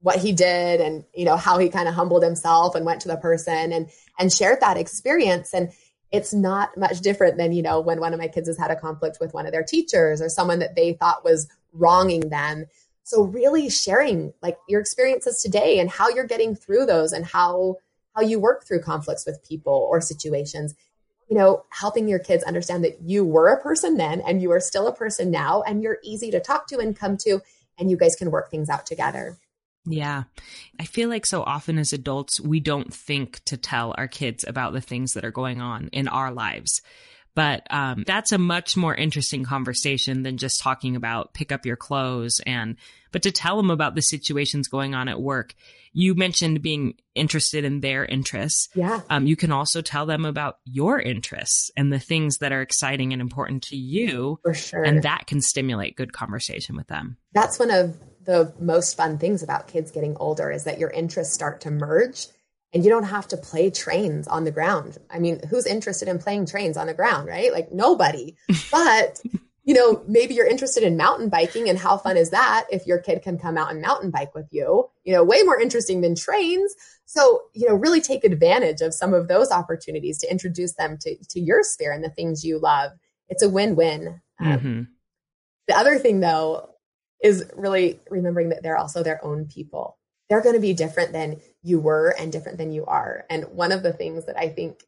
what 0.00 0.18
he 0.18 0.32
did 0.32 0.80
and, 0.80 1.04
you 1.14 1.26
know, 1.26 1.36
how 1.36 1.58
he 1.58 1.68
kind 1.68 1.86
of 1.86 1.94
humbled 1.94 2.22
himself 2.22 2.74
and 2.74 2.86
went 2.86 3.02
to 3.02 3.08
the 3.08 3.18
person 3.18 3.72
and, 3.72 3.90
and 4.18 4.32
shared 4.32 4.60
that 4.60 4.78
experience. 4.78 5.52
And 5.52 5.70
it's 6.10 6.32
not 6.32 6.76
much 6.78 7.00
different 7.00 7.36
than, 7.36 7.52
you 7.52 7.62
know, 7.62 7.80
when 7.80 8.00
one 8.00 8.14
of 8.14 8.18
my 8.18 8.28
kids 8.28 8.48
has 8.48 8.56
had 8.56 8.70
a 8.70 8.80
conflict 8.80 9.18
with 9.20 9.34
one 9.34 9.44
of 9.44 9.52
their 9.52 9.62
teachers 9.62 10.22
or 10.22 10.30
someone 10.30 10.60
that 10.60 10.74
they 10.74 10.94
thought 10.94 11.22
was 11.22 11.46
wronging 11.72 12.28
them. 12.28 12.66
So 13.02 13.22
really 13.22 13.68
sharing 13.70 14.32
like 14.42 14.58
your 14.68 14.80
experiences 14.80 15.42
today 15.42 15.78
and 15.78 15.90
how 15.90 16.08
you're 16.08 16.26
getting 16.26 16.54
through 16.54 16.86
those 16.86 17.12
and 17.12 17.24
how, 17.24 17.76
how 18.14 18.22
you 18.22 18.38
work 18.38 18.64
through 18.64 18.82
conflicts 18.82 19.26
with 19.26 19.42
people 19.46 19.86
or 19.90 20.00
situations 20.00 20.74
you 21.30 21.36
know, 21.36 21.64
helping 21.70 22.08
your 22.08 22.18
kids 22.18 22.42
understand 22.42 22.84
that 22.84 23.00
you 23.02 23.24
were 23.24 23.48
a 23.48 23.62
person 23.62 23.96
then 23.96 24.20
and 24.20 24.42
you 24.42 24.50
are 24.50 24.60
still 24.60 24.88
a 24.88 24.94
person 24.94 25.30
now 25.30 25.62
and 25.62 25.80
you're 25.80 25.98
easy 26.02 26.32
to 26.32 26.40
talk 26.40 26.66
to 26.66 26.78
and 26.78 26.98
come 26.98 27.16
to 27.16 27.40
and 27.78 27.88
you 27.88 27.96
guys 27.96 28.16
can 28.16 28.32
work 28.32 28.50
things 28.50 28.68
out 28.68 28.84
together. 28.84 29.38
Yeah. 29.86 30.24
I 30.78 30.84
feel 30.84 31.08
like 31.08 31.24
so 31.24 31.42
often 31.42 31.78
as 31.78 31.92
adults, 31.92 32.40
we 32.40 32.58
don't 32.58 32.92
think 32.92 33.42
to 33.44 33.56
tell 33.56 33.94
our 33.96 34.08
kids 34.08 34.44
about 34.46 34.72
the 34.72 34.80
things 34.80 35.12
that 35.12 35.24
are 35.24 35.30
going 35.30 35.60
on 35.60 35.88
in 35.92 36.08
our 36.08 36.32
lives. 36.32 36.82
But 37.34 37.66
um, 37.70 38.04
that's 38.06 38.32
a 38.32 38.38
much 38.38 38.76
more 38.76 38.94
interesting 38.94 39.44
conversation 39.44 40.22
than 40.22 40.36
just 40.36 40.60
talking 40.60 40.96
about 40.96 41.32
pick 41.32 41.52
up 41.52 41.64
your 41.64 41.76
clothes 41.76 42.40
and, 42.44 42.76
but 43.12 43.22
to 43.22 43.30
tell 43.30 43.56
them 43.56 43.70
about 43.70 43.94
the 43.94 44.02
situations 44.02 44.68
going 44.68 44.94
on 44.94 45.08
at 45.08 45.20
work. 45.20 45.54
You 45.92 46.14
mentioned 46.14 46.62
being 46.62 46.94
interested 47.14 47.64
in 47.64 47.80
their 47.80 48.04
interests. 48.04 48.68
Yeah. 48.74 49.00
Um, 49.10 49.26
you 49.26 49.36
can 49.36 49.50
also 49.50 49.82
tell 49.82 50.06
them 50.06 50.24
about 50.24 50.58
your 50.64 51.00
interests 51.00 51.70
and 51.76 51.92
the 51.92 51.98
things 51.98 52.38
that 52.38 52.52
are 52.52 52.62
exciting 52.62 53.12
and 53.12 53.20
important 53.20 53.64
to 53.64 53.76
you. 53.76 54.38
For 54.42 54.54
sure. 54.54 54.82
And 54.84 55.02
that 55.02 55.26
can 55.26 55.40
stimulate 55.40 55.96
good 55.96 56.12
conversation 56.12 56.76
with 56.76 56.86
them. 56.86 57.16
That's 57.32 57.58
one 57.58 57.70
of 57.70 57.96
the 58.24 58.52
most 58.60 58.96
fun 58.96 59.18
things 59.18 59.42
about 59.42 59.66
kids 59.66 59.90
getting 59.90 60.16
older 60.18 60.50
is 60.50 60.64
that 60.64 60.78
your 60.78 60.90
interests 60.90 61.34
start 61.34 61.62
to 61.62 61.70
merge 61.70 62.26
and 62.72 62.84
you 62.84 62.90
don't 62.90 63.04
have 63.04 63.28
to 63.28 63.36
play 63.36 63.70
trains 63.70 64.28
on 64.28 64.44
the 64.44 64.50
ground. 64.50 64.98
I 65.10 65.18
mean, 65.18 65.40
who's 65.48 65.66
interested 65.66 66.08
in 66.08 66.18
playing 66.18 66.46
trains 66.46 66.76
on 66.76 66.86
the 66.86 66.94
ground, 66.94 67.28
right? 67.28 67.52
Like 67.52 67.72
nobody. 67.72 68.36
But, 68.70 69.20
you 69.64 69.74
know, 69.74 70.02
maybe 70.06 70.34
you're 70.34 70.46
interested 70.46 70.84
in 70.84 70.96
mountain 70.96 71.28
biking 71.28 71.68
and 71.68 71.78
how 71.78 71.96
fun 71.96 72.16
is 72.16 72.30
that 72.30 72.66
if 72.70 72.86
your 72.86 72.98
kid 72.98 73.22
can 73.22 73.38
come 73.38 73.58
out 73.58 73.70
and 73.72 73.82
mountain 73.82 74.10
bike 74.10 74.34
with 74.34 74.46
you? 74.50 74.88
You 75.04 75.14
know, 75.14 75.24
way 75.24 75.42
more 75.42 75.60
interesting 75.60 76.00
than 76.00 76.14
trains. 76.14 76.74
So, 77.04 77.42
you 77.52 77.68
know, 77.68 77.74
really 77.74 78.00
take 78.00 78.24
advantage 78.24 78.80
of 78.80 78.94
some 78.94 79.12
of 79.12 79.26
those 79.26 79.50
opportunities 79.50 80.18
to 80.18 80.30
introduce 80.30 80.74
them 80.74 80.98
to, 81.00 81.16
to 81.30 81.40
your 81.40 81.62
sphere 81.64 81.92
and 81.92 82.04
the 82.04 82.10
things 82.10 82.44
you 82.44 82.60
love. 82.60 82.92
It's 83.28 83.42
a 83.42 83.48
win-win. 83.48 84.20
Um, 84.38 84.46
mm-hmm. 84.46 84.82
The 85.66 85.76
other 85.76 85.98
thing 85.98 86.20
though 86.20 86.70
is 87.22 87.44
really 87.56 88.00
remembering 88.08 88.50
that 88.50 88.62
they're 88.62 88.78
also 88.78 89.02
their 89.02 89.24
own 89.24 89.46
people 89.46 89.98
they're 90.30 90.40
going 90.40 90.54
to 90.54 90.60
be 90.60 90.72
different 90.72 91.12
than 91.12 91.40
you 91.62 91.80
were 91.80 92.14
and 92.18 92.32
different 92.32 92.56
than 92.56 92.72
you 92.72 92.86
are. 92.86 93.26
And 93.28 93.44
one 93.52 93.72
of 93.72 93.82
the 93.82 93.92
things 93.92 94.26
that 94.26 94.38
I 94.38 94.48
think 94.48 94.84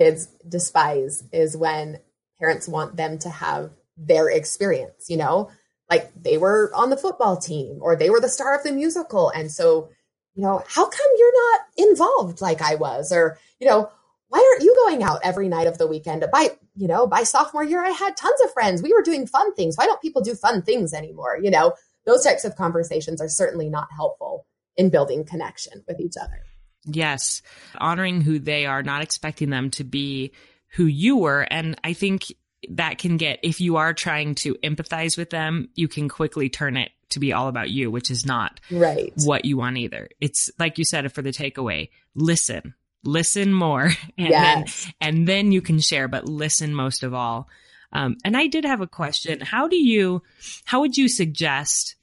kids 0.00 0.26
despise 0.48 1.22
is 1.32 1.56
when 1.56 2.00
parents 2.40 2.66
want 2.66 2.96
them 2.96 3.18
to 3.18 3.28
have 3.28 3.70
their 3.96 4.28
experience, 4.28 5.06
you 5.08 5.18
know, 5.18 5.50
like 5.90 6.10
they 6.20 6.38
were 6.38 6.72
on 6.74 6.88
the 6.88 6.96
football 6.96 7.36
team 7.36 7.78
or 7.82 7.94
they 7.94 8.08
were 8.08 8.20
the 8.20 8.28
star 8.28 8.56
of 8.56 8.64
the 8.64 8.72
musical. 8.72 9.28
And 9.28 9.52
so, 9.52 9.90
you 10.34 10.42
know, 10.42 10.64
how 10.66 10.88
come 10.88 11.06
you're 11.18 11.52
not 11.52 11.60
involved 11.76 12.40
like 12.40 12.62
I 12.62 12.74
was? 12.74 13.12
Or, 13.12 13.38
you 13.60 13.68
know, 13.68 13.90
why 14.28 14.50
aren't 14.50 14.64
you 14.64 14.74
going 14.84 15.02
out 15.02 15.20
every 15.22 15.48
night 15.48 15.66
of 15.66 15.76
the 15.76 15.86
weekend? 15.86 16.24
By, 16.32 16.48
you 16.74 16.88
know, 16.88 17.06
by 17.06 17.22
sophomore 17.22 17.62
year, 17.62 17.84
I 17.84 17.90
had 17.90 18.16
tons 18.16 18.40
of 18.42 18.52
friends. 18.52 18.82
We 18.82 18.94
were 18.94 19.02
doing 19.02 19.26
fun 19.26 19.54
things. 19.54 19.76
Why 19.76 19.84
don't 19.84 20.00
people 20.00 20.22
do 20.22 20.34
fun 20.34 20.62
things 20.62 20.94
anymore? 20.94 21.38
You 21.40 21.50
know, 21.50 21.74
those 22.06 22.24
types 22.24 22.44
of 22.44 22.56
conversations 22.56 23.20
are 23.20 23.28
certainly 23.28 23.68
not 23.68 23.88
helpful 23.94 24.46
in 24.76 24.90
building 24.90 25.24
connection 25.24 25.84
with 25.86 26.00
each 26.00 26.14
other. 26.20 26.42
Yes. 26.86 27.42
Honoring 27.78 28.20
who 28.20 28.38
they 28.38 28.66
are, 28.66 28.82
not 28.82 29.02
expecting 29.02 29.50
them 29.50 29.70
to 29.70 29.84
be 29.84 30.32
who 30.74 30.84
you 30.84 31.16
were. 31.18 31.42
And 31.42 31.78
I 31.84 31.92
think 31.92 32.32
that 32.70 32.98
can 32.98 33.16
get, 33.16 33.40
if 33.42 33.60
you 33.60 33.76
are 33.76 33.94
trying 33.94 34.34
to 34.36 34.54
empathize 34.56 35.16
with 35.16 35.30
them, 35.30 35.68
you 35.74 35.88
can 35.88 36.08
quickly 36.08 36.48
turn 36.48 36.76
it 36.76 36.90
to 37.10 37.20
be 37.20 37.32
all 37.32 37.48
about 37.48 37.70
you, 37.70 37.90
which 37.90 38.10
is 38.10 38.26
not 38.26 38.60
right 38.70 39.12
what 39.24 39.44
you 39.44 39.56
want 39.56 39.76
either. 39.76 40.08
It's 40.20 40.50
like 40.58 40.78
you 40.78 40.84
said 40.84 41.10
for 41.12 41.22
the 41.22 41.30
takeaway, 41.30 41.90
listen, 42.14 42.74
listen 43.04 43.52
more 43.52 43.84
and 44.18 44.28
yes. 44.28 44.84
then 44.84 44.94
and 45.00 45.28
then 45.28 45.52
you 45.52 45.62
can 45.62 45.78
share, 45.78 46.08
but 46.08 46.28
listen 46.28 46.74
most 46.74 47.02
of 47.02 47.14
all. 47.14 47.48
Um, 47.92 48.16
and 48.24 48.36
I 48.36 48.48
did 48.48 48.64
have 48.64 48.80
a 48.80 48.88
question. 48.88 49.40
How 49.40 49.68
do 49.68 49.76
you, 49.76 50.22
how 50.64 50.80
would 50.80 50.96
you 50.96 51.08
suggest 51.08 51.94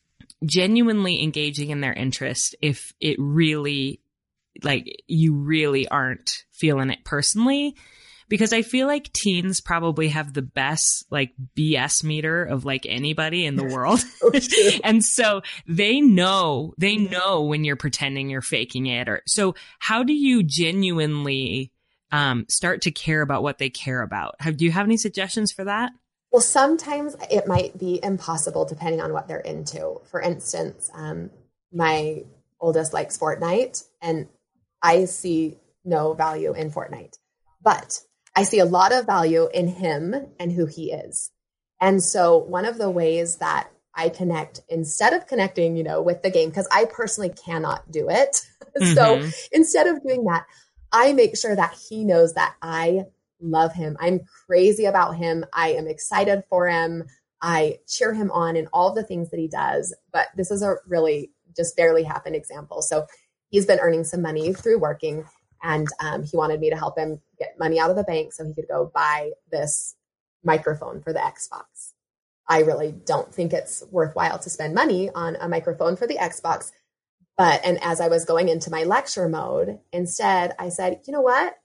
genuinely 0.45 1.21
engaging 1.21 1.69
in 1.69 1.81
their 1.81 1.93
interest 1.93 2.55
if 2.61 2.93
it 2.99 3.17
really 3.19 4.01
like 4.63 5.03
you 5.07 5.35
really 5.35 5.87
aren't 5.87 6.29
feeling 6.51 6.89
it 6.89 7.03
personally 7.05 7.75
because 8.31 8.53
I 8.53 8.61
feel 8.61 8.87
like 8.87 9.11
teens 9.11 9.59
probably 9.59 10.07
have 10.07 10.33
the 10.33 10.41
best 10.41 11.05
like 11.11 11.33
BS 11.57 12.01
meter 12.01 12.45
of 12.45 12.63
like 12.63 12.85
anybody 12.87 13.45
in 13.45 13.57
the 13.57 13.65
world. 13.75 13.99
oh, 14.23 14.31
and 14.85 15.03
so 15.03 15.41
they 15.67 15.99
know, 15.99 16.73
they 16.77 16.95
know 16.95 17.43
when 17.43 17.65
you're 17.65 17.75
pretending 17.75 18.29
you're 18.29 18.41
faking 18.41 18.85
it 18.85 19.09
or 19.09 19.21
so 19.27 19.53
how 19.79 20.03
do 20.03 20.13
you 20.13 20.43
genuinely 20.43 21.73
um, 22.13 22.45
start 22.49 22.81
to 22.83 22.91
care 22.91 23.21
about 23.21 23.43
what 23.43 23.57
they 23.57 23.69
care 23.69 24.01
about? 24.01 24.35
Have, 24.39 24.55
do 24.55 24.63
you 24.63 24.71
have 24.71 24.85
any 24.85 24.97
suggestions 24.97 25.51
for 25.51 25.65
that? 25.65 25.91
Well, 26.31 26.41
sometimes 26.41 27.15
it 27.29 27.47
might 27.47 27.77
be 27.77 27.99
impossible 28.01 28.65
depending 28.65 29.01
on 29.01 29.11
what 29.11 29.27
they're 29.27 29.39
into. 29.39 29.99
For 30.05 30.21
instance, 30.21 30.89
um, 30.93 31.29
my 31.73 32.23
oldest 32.59 32.93
likes 32.93 33.17
Fortnite, 33.17 33.83
and 34.01 34.27
I 34.81 35.05
see 35.05 35.57
no 35.83 36.13
value 36.13 36.53
in 36.53 36.71
Fortnite, 36.71 37.17
but 37.61 37.99
I 38.35 38.43
see 38.43 38.59
a 38.59 38.65
lot 38.65 38.93
of 38.93 39.05
value 39.05 39.49
in 39.53 39.67
him 39.67 40.15
and 40.39 40.51
who 40.51 40.65
he 40.65 40.91
is. 40.91 41.31
And 41.81 42.01
so, 42.01 42.37
one 42.37 42.65
of 42.65 42.77
the 42.77 42.89
ways 42.89 43.37
that 43.37 43.69
I 43.93 44.09
connect 44.09 44.61
instead 44.69 45.13
of 45.13 45.27
connecting, 45.27 45.75
you 45.75 45.83
know, 45.83 46.01
with 46.01 46.21
the 46.21 46.29
game, 46.29 46.49
because 46.49 46.67
I 46.71 46.85
personally 46.85 47.29
cannot 47.29 47.91
do 47.91 48.09
it. 48.09 48.37
Mm-hmm. 48.79 48.93
so, 48.93 49.29
instead 49.51 49.87
of 49.87 50.01
doing 50.01 50.23
that, 50.23 50.45
I 50.93 51.11
make 51.11 51.35
sure 51.37 51.53
that 51.53 51.73
he 51.89 52.05
knows 52.05 52.35
that 52.35 52.55
I 52.61 53.07
love 53.41 53.73
him. 53.73 53.97
I'm 53.99 54.21
crazy 54.45 54.85
about 54.85 55.17
him. 55.17 55.45
I 55.53 55.73
am 55.73 55.87
excited 55.87 56.43
for 56.49 56.67
him. 56.67 57.03
I 57.41 57.79
cheer 57.87 58.13
him 58.13 58.31
on 58.31 58.55
in 58.55 58.67
all 58.71 58.93
the 58.93 59.03
things 59.03 59.29
that 59.31 59.39
he 59.39 59.47
does. 59.47 59.95
But 60.13 60.27
this 60.35 60.51
is 60.51 60.61
a 60.61 60.75
really 60.87 61.31
just 61.55 61.75
barely 61.75 62.03
happened 62.03 62.35
example. 62.35 62.81
So 62.81 63.05
he's 63.49 63.65
been 63.65 63.79
earning 63.79 64.03
some 64.03 64.21
money 64.21 64.53
through 64.53 64.79
working, 64.79 65.25
and 65.63 65.87
um, 65.99 66.23
he 66.23 66.37
wanted 66.37 66.59
me 66.59 66.69
to 66.69 66.77
help 66.77 66.97
him 66.97 67.19
get 67.39 67.59
money 67.59 67.79
out 67.79 67.89
of 67.89 67.95
the 67.95 68.03
bank 68.03 68.33
so 68.33 68.45
he 68.45 68.53
could 68.53 68.67
go 68.67 68.91
buy 68.93 69.31
this 69.51 69.95
microphone 70.43 71.01
for 71.01 71.13
the 71.13 71.19
Xbox. 71.19 71.93
I 72.47 72.59
really 72.59 72.91
don't 72.91 73.33
think 73.33 73.53
it's 73.53 73.83
worthwhile 73.91 74.39
to 74.39 74.49
spend 74.49 74.73
money 74.73 75.09
on 75.13 75.37
a 75.37 75.47
microphone 75.47 75.95
for 75.95 76.07
the 76.07 76.17
Xbox. 76.17 76.71
But, 77.37 77.61
and 77.63 77.81
as 77.83 78.01
I 78.01 78.07
was 78.07 78.25
going 78.25 78.49
into 78.49 78.69
my 78.69 78.83
lecture 78.83 79.29
mode, 79.29 79.79
instead 79.93 80.53
I 80.59 80.69
said, 80.69 81.01
you 81.05 81.13
know 81.13 81.21
what? 81.21 81.55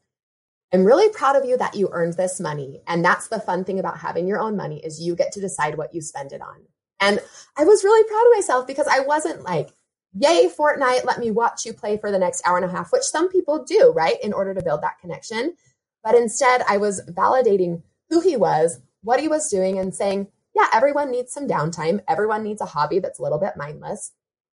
I'm 0.73 0.85
really 0.85 1.09
proud 1.13 1.37
of 1.37 1.45
you 1.45 1.57
that 1.59 1.75
you 1.75 1.89
earned 1.93 2.15
this 2.15 2.41
money. 2.41 2.83
And 2.87 3.05
that's 3.05 3.29
the 3.29 3.41
fun 3.41 3.65
thing 3.65 3.79
about 3.79 3.99
having 3.99 4.27
your 4.27 4.41
own 4.41 4.57
money 4.57 4.85
is 4.85 5.01
you 5.01 5.15
get 5.15 5.33
to 5.33 5.41
decide 5.41 5.77
what 5.77 5.95
you 5.95 6.01
spend 6.01 6.33
it 6.33 6.41
on. 6.41 6.63
And 7.01 7.21
I 7.57 7.65
was 7.65 7.85
really 7.85 8.09
proud 8.09 8.27
of 8.27 8.37
myself 8.37 8.67
because 8.67 8.87
I 8.89 9.01
wasn't 9.01 9.43
like, 9.43 9.71
yay, 10.15 10.49
Fortnite, 10.49 11.05
let 11.05 11.19
me 11.19 11.31
watch 11.31 11.65
you 11.65 11.73
play 11.73 11.99
for 11.99 12.11
the 12.11 12.19
next 12.19 12.47
hour 12.47 12.57
and 12.57 12.65
a 12.65 12.71
half, 12.71 12.91
which 12.93 13.03
some 13.03 13.29
people 13.29 13.65
do, 13.65 13.93
right? 13.95 14.17
In 14.23 14.33
order 14.33 14.55
to 14.55 14.63
build 14.63 14.83
that 14.83 14.99
connection. 15.01 15.55
but 16.03 16.15
instead 16.15 16.63
I 16.69 16.77
was 16.77 17.03
validating 17.11 17.83
who 18.11 18.21
he 18.21 18.37
was, 18.37 18.81
what 19.03 19.21
he 19.21 19.29
was 19.29 19.51
doing, 19.51 19.79
and 19.79 19.95
saying, 19.95 20.29
yeah, 20.55 20.69
everyone 20.73 21.11
needs 21.11 21.33
some 21.33 21.49
downtime. 21.49 22.01
Everyone 22.09 22.43
needs 22.43 22.61
a 22.61 22.67
hobby 22.67 22.99
that's 22.99 23.19
a 23.19 23.23
little 23.23 23.39
bit 23.39 23.57
mindless. 23.57 24.13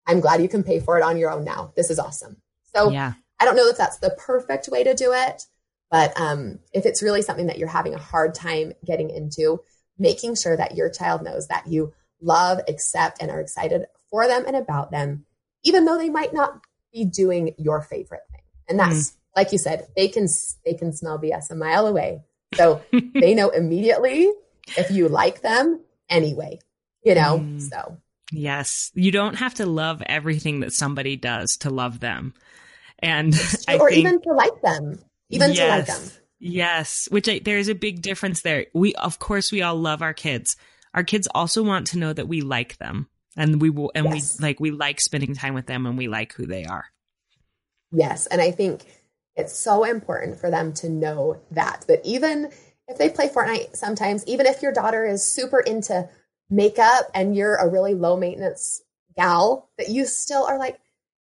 I'm 0.07 0.21
glad 0.21 0.40
you 0.40 0.49
can 0.49 0.62
pay 0.62 0.81
for 0.81 0.97
it 0.97 1.02
on 1.02 1.19
your 1.19 1.31
own 1.31 1.45
now. 1.45 1.73
This 1.76 1.90
is 1.90 1.99
awesome. 1.99 2.37
So 2.75 2.90
yeah. 2.90 3.14
I 3.38 3.45
don't 3.45 3.57
know 3.57 3.69
if 3.69 3.76
that's 3.76 3.99
the 3.99 4.11
perfect 4.11 4.69
way 4.69 4.83
to 4.85 4.95
do 4.95 5.12
it, 5.12 5.45
but 5.90 6.18
um, 6.18 6.61
if 6.73 6.87
it's 6.87 7.02
really 7.02 7.23
something 7.23 7.47
that 7.47 7.59
you're 7.59 7.68
having 7.68 7.94
a 7.94 7.99
hard 7.99 8.35
time 8.35 8.73
getting 8.85 9.11
into, 9.11 9.61
making 9.99 10.37
sure 10.37 10.56
that 10.56 10.76
your 10.76 10.88
child 10.88 11.23
knows 11.23 11.49
that 11.49 11.66
you 11.66 11.92
love, 12.23 12.61
accept, 12.68 13.20
and 13.20 13.30
are 13.30 13.40
excited 13.40 13.87
for 14.11 14.26
them 14.26 14.44
and 14.47 14.56
about 14.56 14.90
them, 14.90 15.25
even 15.64 15.85
though 15.85 15.99
they 15.99 16.09
might 16.11 16.32
not 16.32 16.61
be 16.92 17.04
doing 17.04 17.54
your 17.59 17.82
favorite 17.82 18.23
thing. 18.30 18.42
And 18.68 18.78
that's, 18.78 19.11
mm. 19.11 19.16
like 19.37 19.52
you 19.52 19.59
said, 19.59 19.88
they 19.97 20.09
can 20.09 20.28
they 20.64 20.75
can 20.75 20.92
smell 20.92 21.18
BS 21.18 21.50
a 21.50 21.56
mile 21.56 21.87
away, 21.87 22.23
so 22.54 22.82
they 23.14 23.35
know 23.35 23.50
immediately 23.50 24.30
if 24.76 24.90
you 24.90 25.09
like 25.09 25.42
them 25.42 25.80
anyway. 26.09 26.61
You 27.04 27.14
know, 27.14 27.38
mm. 27.40 27.61
so 27.61 27.99
yes, 28.30 28.92
you 28.94 29.11
don't 29.11 29.35
have 29.35 29.54
to 29.54 29.66
love 29.66 30.02
everything 30.06 30.61
that 30.61 30.73
somebody 30.73 31.16
does 31.16 31.56
to 31.61 31.70
love 31.70 31.99
them, 31.99 32.35
and 33.00 33.35
or 33.68 33.88
think, 33.88 33.92
even 33.92 34.23
to 34.23 34.32
like 34.32 34.61
them, 34.62 34.99
even 35.30 35.52
yes. 35.52 35.58
to 35.58 35.68
like 35.68 35.87
them. 35.87 36.10
Yes, 36.38 37.08
which 37.10 37.28
I, 37.28 37.38
there 37.38 37.58
is 37.58 37.68
a 37.68 37.75
big 37.75 38.02
difference 38.02 38.42
there. 38.42 38.66
We, 38.72 38.94
of 38.94 39.18
course, 39.18 39.52
we 39.52 39.62
all 39.62 39.76
love 39.76 40.02
our 40.02 40.14
kids. 40.14 40.56
Our 40.94 41.04
kids 41.04 41.28
also 41.34 41.62
want 41.62 41.88
to 41.88 41.99
know 41.99 42.12
that 42.12 42.28
we 42.28 42.40
like 42.40 42.78
them 42.78 43.08
and 43.37 43.60
we 43.60 43.70
will, 43.70 43.92
and 43.94 44.06
yes. 44.06 44.38
we 44.38 44.46
like, 44.46 44.60
we 44.60 44.70
like 44.70 45.00
spending 45.00 45.34
time 45.34 45.54
with 45.54 45.66
them 45.66 45.87
and 45.87 45.96
we 45.96 46.08
like 46.08 46.32
who 46.34 46.46
they 46.46 46.64
are. 46.64 46.87
Yes. 47.92 48.26
And 48.26 48.40
I 48.40 48.50
think 48.50 48.84
it's 49.37 49.56
so 49.56 49.84
important 49.84 50.38
for 50.38 50.50
them 50.50 50.72
to 50.75 50.88
know 50.88 51.40
that, 51.50 51.84
that 51.88 52.00
even 52.04 52.50
if 52.88 52.99
they 52.99 53.08
play 53.08 53.28
Fortnite 53.28 53.76
sometimes, 53.76 54.26
even 54.26 54.46
if 54.46 54.62
your 54.62 54.72
daughter 54.72 55.04
is 55.04 55.30
super 55.30 55.60
into 55.60 56.08
makeup 56.49 57.10
and 57.14 57.37
you're 57.37 57.56
a 57.56 57.68
really 57.68 57.94
low 57.94 58.16
maintenance 58.16 58.82
gal, 59.16 59.68
that 59.78 59.90
you 59.90 60.06
still 60.06 60.44
are 60.44 60.58
like, 60.58 60.80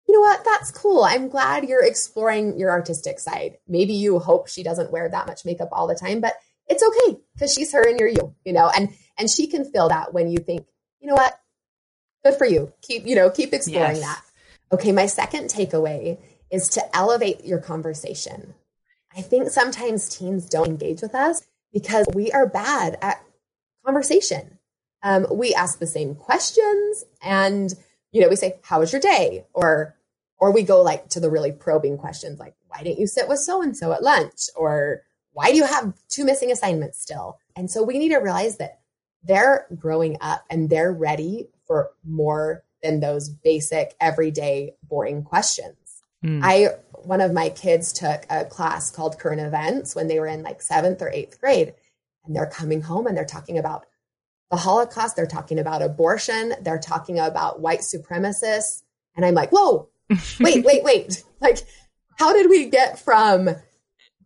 you 0.08 0.14
know 0.14 0.20
what? 0.20 0.42
That's 0.44 0.70
cool. 0.70 1.04
I'm 1.04 1.28
glad 1.28 1.68
you're 1.68 1.84
exploring 1.84 2.58
your 2.58 2.70
artistic 2.70 3.20
side. 3.20 3.58
Maybe 3.68 3.92
you 3.92 4.18
hope 4.18 4.48
she 4.48 4.62
doesn't 4.62 4.90
wear 4.90 5.08
that 5.08 5.26
much 5.26 5.44
makeup 5.44 5.68
all 5.70 5.86
the 5.86 5.94
time, 5.94 6.20
but 6.20 6.34
it's 6.66 6.82
okay 6.82 7.18
because 7.34 7.52
she's 7.52 7.72
her 7.72 7.86
and 7.86 8.00
you're 8.00 8.08
you, 8.08 8.34
you 8.44 8.54
know, 8.54 8.70
and, 8.74 8.88
and 9.18 9.30
she 9.30 9.46
can 9.46 9.70
feel 9.70 9.90
that 9.90 10.14
when 10.14 10.30
you 10.30 10.38
think, 10.38 10.66
you 11.00 11.08
know 11.08 11.14
what? 11.14 11.38
Good 12.24 12.36
for 12.36 12.46
you. 12.46 12.72
Keep, 12.82 13.06
you 13.06 13.16
know, 13.16 13.28
keep 13.28 13.52
exploring 13.52 13.96
yes. 13.96 14.00
that. 14.00 14.22
Okay. 14.72 14.92
My 14.92 15.06
second 15.06 15.50
takeaway 15.50 16.18
is 16.50 16.68
to 16.70 16.96
elevate 16.96 17.44
your 17.44 17.58
conversation. 17.58 18.54
I 19.14 19.20
think 19.20 19.50
sometimes 19.50 20.08
teens 20.08 20.48
don't 20.48 20.68
engage 20.68 21.02
with 21.02 21.14
us 21.14 21.42
because 21.72 22.06
we 22.14 22.32
are 22.32 22.46
bad 22.46 22.96
at 23.02 23.22
conversation. 23.84 24.58
Um, 25.02 25.26
we 25.30 25.54
ask 25.54 25.78
the 25.78 25.86
same 25.86 26.14
questions 26.14 27.04
and, 27.22 27.72
you 28.10 28.20
know, 28.20 28.28
we 28.28 28.36
say, 28.36 28.58
how 28.62 28.80
was 28.80 28.92
your 28.92 29.00
day? 29.00 29.46
Or 29.52 29.94
or 30.38 30.52
we 30.52 30.62
go 30.62 30.82
like 30.82 31.08
to 31.10 31.20
the 31.20 31.30
really 31.30 31.52
probing 31.52 31.98
questions 31.98 32.38
like, 32.38 32.54
why 32.68 32.82
didn't 32.82 33.00
you 33.00 33.06
sit 33.06 33.28
with 33.28 33.40
so 33.40 33.62
and 33.62 33.76
so 33.76 33.92
at 33.92 34.02
lunch? 34.02 34.48
Or 34.56 35.02
why 35.32 35.50
do 35.50 35.56
you 35.56 35.64
have 35.64 35.94
two 36.08 36.24
missing 36.24 36.52
assignments 36.52 37.00
still? 37.00 37.38
And 37.56 37.70
so 37.70 37.82
we 37.82 37.98
need 37.98 38.10
to 38.10 38.18
realize 38.18 38.58
that 38.58 38.80
they're 39.22 39.66
growing 39.74 40.16
up 40.20 40.44
and 40.48 40.70
they're 40.70 40.92
ready 40.92 41.48
for 41.66 41.90
more 42.04 42.62
than 42.82 43.00
those 43.00 43.28
basic, 43.28 43.94
everyday, 44.00 44.74
boring 44.88 45.24
questions. 45.24 45.76
Mm. 46.24 46.40
I, 46.42 46.68
one 46.92 47.20
of 47.20 47.32
my 47.32 47.48
kids 47.48 47.92
took 47.92 48.24
a 48.30 48.44
class 48.44 48.90
called 48.90 49.18
current 49.18 49.40
events 49.40 49.94
when 49.94 50.08
they 50.08 50.20
were 50.20 50.26
in 50.26 50.42
like 50.42 50.62
seventh 50.62 51.02
or 51.02 51.10
eighth 51.10 51.40
grade. 51.40 51.74
And 52.24 52.36
they're 52.36 52.46
coming 52.46 52.82
home 52.82 53.06
and 53.06 53.16
they're 53.16 53.24
talking 53.24 53.58
about 53.58 53.86
the 54.50 54.56
Holocaust. 54.56 55.16
They're 55.16 55.26
talking 55.26 55.58
about 55.58 55.82
abortion. 55.82 56.54
They're 56.62 56.78
talking 56.78 57.18
about 57.18 57.60
white 57.60 57.80
supremacists. 57.80 58.82
And 59.16 59.24
I'm 59.24 59.34
like, 59.34 59.50
whoa, 59.50 59.88
wait, 60.40 60.64
wait, 60.64 60.84
wait. 60.84 61.22
Like, 61.40 61.58
how 62.18 62.32
did 62.32 62.50
we 62.50 62.70
get 62.70 62.98
from 62.98 63.50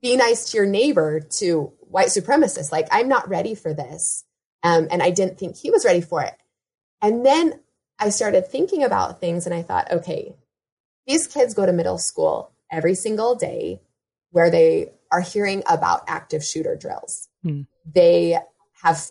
be 0.00 0.16
nice 0.16 0.50
to 0.50 0.56
your 0.56 0.66
neighbor 0.66 1.20
to 1.38 1.72
white 1.80 2.08
supremacist? 2.08 2.72
Like, 2.72 2.88
I'm 2.90 3.08
not 3.08 3.28
ready 3.28 3.54
for 3.54 3.74
this. 3.74 4.24
Um, 4.62 4.88
and 4.90 5.02
I 5.02 5.10
didn't 5.10 5.38
think 5.38 5.56
he 5.56 5.70
was 5.70 5.84
ready 5.84 6.00
for 6.00 6.22
it. 6.22 6.34
And 7.00 7.26
then 7.26 7.60
I 7.98 8.10
started 8.10 8.46
thinking 8.46 8.84
about 8.84 9.20
things 9.20 9.46
and 9.46 9.54
I 9.54 9.62
thought, 9.62 9.90
okay, 9.90 10.36
these 11.06 11.26
kids 11.26 11.54
go 11.54 11.66
to 11.66 11.72
middle 11.72 11.98
school 11.98 12.52
every 12.70 12.94
single 12.94 13.34
day 13.34 13.80
where 14.30 14.50
they 14.50 14.92
are 15.10 15.20
hearing 15.20 15.62
about 15.68 16.04
active 16.06 16.44
shooter 16.44 16.76
drills. 16.76 17.28
Hmm. 17.42 17.62
They 17.84 18.38
have 18.82 19.04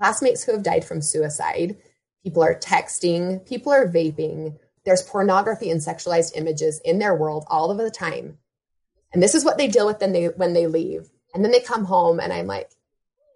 classmates 0.00 0.44
who 0.44 0.52
have 0.52 0.62
died 0.62 0.84
from 0.84 1.00
suicide. 1.00 1.76
People 2.22 2.42
are 2.42 2.58
texting, 2.58 3.46
people 3.46 3.72
are 3.72 3.88
vaping, 3.88 4.58
there's 4.88 5.02
pornography 5.02 5.70
and 5.70 5.80
sexualized 5.80 6.36
images 6.36 6.80
in 6.84 6.98
their 6.98 7.14
world 7.14 7.44
all 7.48 7.70
of 7.70 7.78
the 7.78 7.90
time. 7.90 8.38
And 9.12 9.22
this 9.22 9.34
is 9.34 9.44
what 9.44 9.58
they 9.58 9.68
deal 9.68 9.86
with 9.86 9.98
then 9.98 10.12
they 10.12 10.26
when 10.26 10.54
they 10.54 10.66
leave. 10.66 11.08
And 11.34 11.44
then 11.44 11.52
they 11.52 11.60
come 11.60 11.84
home 11.84 12.20
and 12.20 12.32
I'm 12.32 12.46
like, 12.46 12.70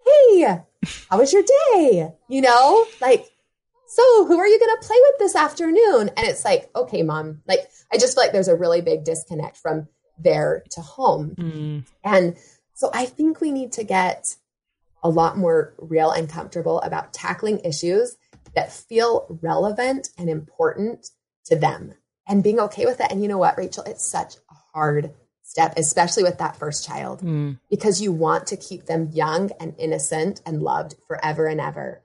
hey, 0.05 0.61
how 1.09 1.19
was 1.19 1.31
your 1.31 1.43
day? 1.43 2.11
You 2.27 2.41
know, 2.41 2.85
like, 2.99 3.27
so 3.87 4.25
who 4.25 4.39
are 4.39 4.47
you 4.47 4.59
going 4.59 4.75
to 4.75 4.87
play 4.87 4.97
with 4.99 5.19
this 5.19 5.35
afternoon? 5.35 6.09
And 6.17 6.27
it's 6.27 6.43
like, 6.43 6.71
okay, 6.75 7.03
mom, 7.03 7.43
like, 7.47 7.59
I 7.91 7.97
just 7.97 8.15
feel 8.15 8.23
like 8.23 8.31
there's 8.33 8.47
a 8.47 8.55
really 8.55 8.81
big 8.81 9.03
disconnect 9.03 9.57
from 9.57 9.87
there 10.17 10.63
to 10.71 10.81
home. 10.81 11.35
Mm. 11.37 11.87
And 12.03 12.35
so 12.73 12.89
I 12.91 13.05
think 13.05 13.39
we 13.39 13.51
need 13.51 13.73
to 13.73 13.83
get 13.83 14.35
a 15.03 15.09
lot 15.09 15.37
more 15.37 15.75
real 15.77 16.09
and 16.09 16.27
comfortable 16.27 16.81
about 16.81 17.13
tackling 17.13 17.59
issues 17.59 18.17
that 18.55 18.71
feel 18.71 19.37
relevant 19.41 20.09
and 20.17 20.29
important 20.29 21.09
to 21.45 21.55
them 21.55 21.93
and 22.27 22.43
being 22.43 22.59
okay 22.59 22.85
with 22.85 22.99
it. 22.99 23.11
And 23.11 23.21
you 23.21 23.27
know 23.27 23.37
what, 23.37 23.57
Rachel, 23.57 23.83
it's 23.83 24.05
such 24.05 24.35
a 24.35 24.53
hard 24.73 25.13
step, 25.41 25.73
especially 25.77 26.23
with 26.23 26.37
that 26.37 26.55
first 26.55 26.85
child, 26.85 27.21
mm. 27.21 27.59
because 27.69 28.01
you 28.01 28.11
want 28.11 28.47
to 28.47 28.57
keep 28.57 28.85
them 28.85 29.09
young 29.11 29.51
and 29.59 29.75
innocent 29.77 30.41
and 30.45 30.61
loved 30.61 30.95
forever 31.07 31.45
and 31.45 31.59
ever. 31.59 32.01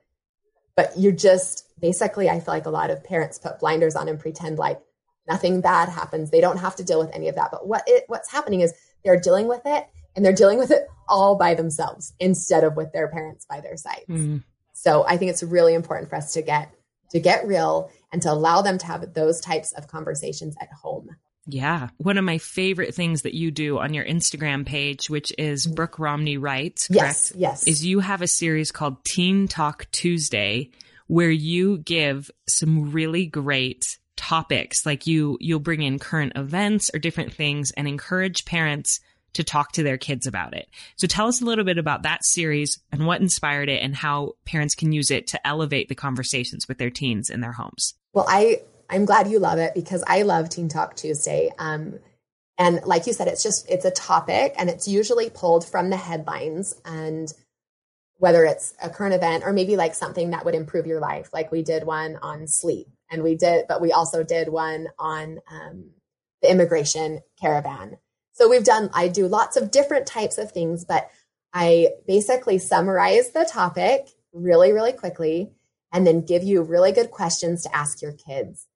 But 0.77 0.92
you're 0.96 1.12
just 1.12 1.64
basically, 1.81 2.29
I 2.29 2.40
feel 2.40 2.55
like 2.55 2.66
a 2.66 2.70
lot 2.70 2.90
of 2.90 3.05
parents 3.05 3.38
put 3.38 3.61
blinders 3.61 3.96
on 3.96 4.09
and 4.09 4.18
pretend 4.18 4.59
like 4.59 4.81
nothing 5.27 5.61
bad 5.61 5.88
happens. 5.88 6.31
They 6.31 6.40
don't 6.40 6.59
have 6.59 6.77
to 6.77 6.85
deal 6.85 6.98
with 6.98 7.14
any 7.14 7.29
of 7.29 7.37
that. 7.37 7.51
But 7.51 7.66
what 7.66 7.85
it, 7.87 8.05
what's 8.07 8.31
happening 8.31 8.61
is 8.61 8.74
they're 9.05 9.20
dealing 9.20 9.48
with 9.48 9.62
it 9.64 9.87
and 10.14 10.24
they're 10.24 10.33
dealing 10.33 10.59
with 10.59 10.70
it 10.70 10.88
all 11.09 11.37
by 11.37 11.55
themselves 11.55 12.12
instead 12.18 12.64
of 12.64 12.77
with 12.77 12.92
their 12.92 13.09
parents 13.09 13.46
by 13.46 13.61
their 13.61 13.77
sides. 13.77 14.05
Mm. 14.09 14.42
So 14.72 15.05
I 15.07 15.16
think 15.16 15.31
it's 15.31 15.42
really 15.42 15.74
important 15.74 16.11
for 16.11 16.16
us 16.16 16.33
to 16.35 16.42
get 16.42 16.72
to 17.11 17.21
get 17.21 17.47
real 17.47 17.90
and 18.12 18.23
to 18.23 18.33
allow 18.33 18.62
them 18.62 18.79
to 18.79 18.87
have 18.87 19.14
those 19.14 19.40
types 19.40 19.73
of 19.73 19.87
conversations 19.88 20.57
at 20.61 20.71
home. 20.73 21.16
Yeah. 21.47 21.88
One 21.97 22.18
of 22.18 22.25
my 22.25 22.38
favorite 22.38 22.94
things 22.94 23.23
that 23.23 23.35
you 23.35 23.51
do 23.51 23.79
on 23.79 23.94
your 23.94 24.05
Instagram 24.05 24.66
page, 24.66 25.09
which 25.09 25.33
is 25.38 25.64
mm-hmm. 25.64 25.75
Brooke 25.75 25.99
Romney 25.99 26.37
Writes, 26.37 26.88
correct? 26.88 27.03
Yes. 27.03 27.33
Yes. 27.35 27.66
Is 27.66 27.87
you 27.87 28.01
have 28.01 28.21
a 28.21 28.29
series 28.29 28.71
called 28.71 29.03
Teen 29.05 29.49
Talk 29.49 29.87
Tuesday 29.90 30.71
where 31.07 31.31
you 31.31 31.79
give 31.79 32.31
some 32.47 32.92
really 32.92 33.25
great 33.27 33.83
topics. 34.16 34.85
Like 34.85 35.07
you, 35.07 35.38
you'll 35.40 35.59
bring 35.59 35.81
in 35.81 35.99
current 35.99 36.35
events 36.37 36.90
or 36.92 36.99
different 36.99 37.33
things 37.33 37.71
and 37.77 37.88
encourage 37.88 38.44
parents 38.44 39.01
to 39.35 39.45
talk 39.45 39.73
to 39.73 39.83
their 39.83 39.99
kids 39.99 40.27
about 40.27 40.55
it. 40.55 40.69
So 40.97 41.07
tell 41.07 41.29
us 41.29 41.41
a 41.41 41.45
little 41.45 41.64
bit 41.64 41.79
about 41.79 42.03
that 42.03 42.25
series 42.25 42.79
and 42.91 43.07
what 43.07 43.21
inspired 43.21 43.69
it 43.69 43.83
and 43.83 43.95
how 43.95 44.33
parents 44.45 44.75
can 44.75 44.93
use 44.93 45.11
it 45.11 45.27
to 45.29 45.47
elevate 45.47 45.88
the 45.88 45.95
conversations 45.95 46.67
with 46.67 46.79
their 46.79 46.91
teens 46.91 47.31
in 47.31 47.41
their 47.41 47.53
homes. 47.53 47.95
Well, 48.12 48.27
I 48.29 48.62
I'm 48.91 49.05
glad 49.05 49.29
you 49.29 49.38
love 49.38 49.59
it 49.59 49.75
because 49.75 50.03
I 50.07 50.23
love 50.23 50.49
Teen 50.49 50.69
Talk 50.69 50.97
Tuesday. 50.97 51.51
Um, 51.59 51.99
and 52.57 52.81
like 52.85 53.07
you 53.07 53.12
said, 53.12 53.29
it's 53.29 53.43
just 53.43 53.69
it's 53.71 53.85
a 53.85 53.91
topic 53.91 54.55
and 54.57 54.69
it's 54.69 54.88
usually 54.88 55.31
pulled 55.31 55.64
from 55.64 55.91
the 55.91 55.97
headlines 55.97 56.75
and 56.85 57.33
whether 58.17 58.45
it's 58.45 58.75
a 58.83 58.91
current 58.91 59.14
event 59.14 59.45
or 59.45 59.53
maybe 59.53 59.77
like 59.77 59.95
something 59.95 60.31
that 60.31 60.45
would 60.45 60.57
improve 60.57 60.87
your 60.87 61.01
life. 61.01 61.31
Like 61.33 61.53
we 61.53 61.62
did 61.62 61.85
one 61.85 62.17
on 62.21 62.49
sleep 62.49 62.88
and 63.11 63.23
we 63.23 63.37
did, 63.37 63.67
but 63.69 63.81
we 63.81 63.93
also 63.93 64.25
did 64.25 64.49
one 64.49 64.88
on 64.99 65.38
um, 65.51 65.91
the 66.43 66.51
immigration 66.51 67.21
caravan. 67.41 67.99
So 68.38 68.48
we've 68.48 68.62
done, 68.62 68.88
I 68.94 69.09
do 69.09 69.27
lots 69.27 69.57
of 69.57 69.72
different 69.72 70.07
types 70.07 70.38
of 70.38 70.53
things, 70.53 70.85
but 70.85 71.11
I 71.53 71.88
basically 72.07 72.59
summarize 72.59 73.33
the 73.33 73.44
topic 73.44 74.11
really, 74.33 74.72
really 74.72 74.92
quickly 74.92 75.51
and 75.92 76.07
then 76.07 76.24
give 76.24 76.44
you 76.44 76.62
really 76.62 76.92
good 76.92 77.11
questions 77.11 77.64
to 77.64 77.74
ask 77.74 78.01
your 78.01 78.12
kids. 78.12 78.68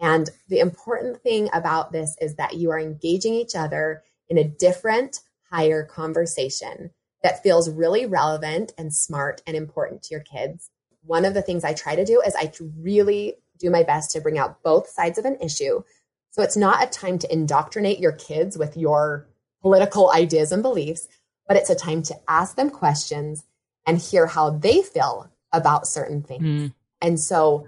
And 0.00 0.30
the 0.48 0.60
important 0.60 1.20
thing 1.20 1.50
about 1.52 1.92
this 1.92 2.16
is 2.18 2.36
that 2.36 2.54
you 2.54 2.70
are 2.70 2.78
engaging 2.80 3.34
each 3.34 3.54
other 3.54 4.02
in 4.30 4.38
a 4.38 4.48
different, 4.48 5.20
higher 5.50 5.84
conversation 5.84 6.88
that 7.22 7.42
feels 7.42 7.68
really 7.68 8.06
relevant 8.06 8.72
and 8.78 8.94
smart 8.94 9.42
and 9.46 9.54
important 9.54 10.02
to 10.04 10.14
your 10.14 10.22
kids. 10.22 10.70
One 11.02 11.26
of 11.26 11.34
the 11.34 11.42
things 11.42 11.62
I 11.62 11.74
try 11.74 11.94
to 11.94 12.06
do 12.06 12.22
is 12.22 12.34
I 12.34 12.50
really 12.78 13.34
do 13.58 13.68
my 13.68 13.82
best 13.82 14.12
to 14.12 14.22
bring 14.22 14.38
out 14.38 14.62
both 14.62 14.88
sides 14.88 15.18
of 15.18 15.26
an 15.26 15.36
issue 15.42 15.82
so 16.30 16.42
it's 16.42 16.56
not 16.56 16.82
a 16.82 16.86
time 16.86 17.18
to 17.18 17.32
indoctrinate 17.32 17.98
your 17.98 18.12
kids 18.12 18.56
with 18.56 18.76
your 18.76 19.26
political 19.62 20.10
ideas 20.12 20.52
and 20.52 20.62
beliefs, 20.62 21.08
but 21.46 21.56
it's 21.56 21.70
a 21.70 21.74
time 21.74 22.02
to 22.04 22.16
ask 22.28 22.56
them 22.56 22.70
questions 22.70 23.44
and 23.86 23.98
hear 23.98 24.26
how 24.26 24.50
they 24.50 24.82
feel 24.82 25.30
about 25.52 25.86
certain 25.86 26.22
things. 26.22 26.42
Mm. 26.42 26.74
And 27.00 27.20
so 27.20 27.66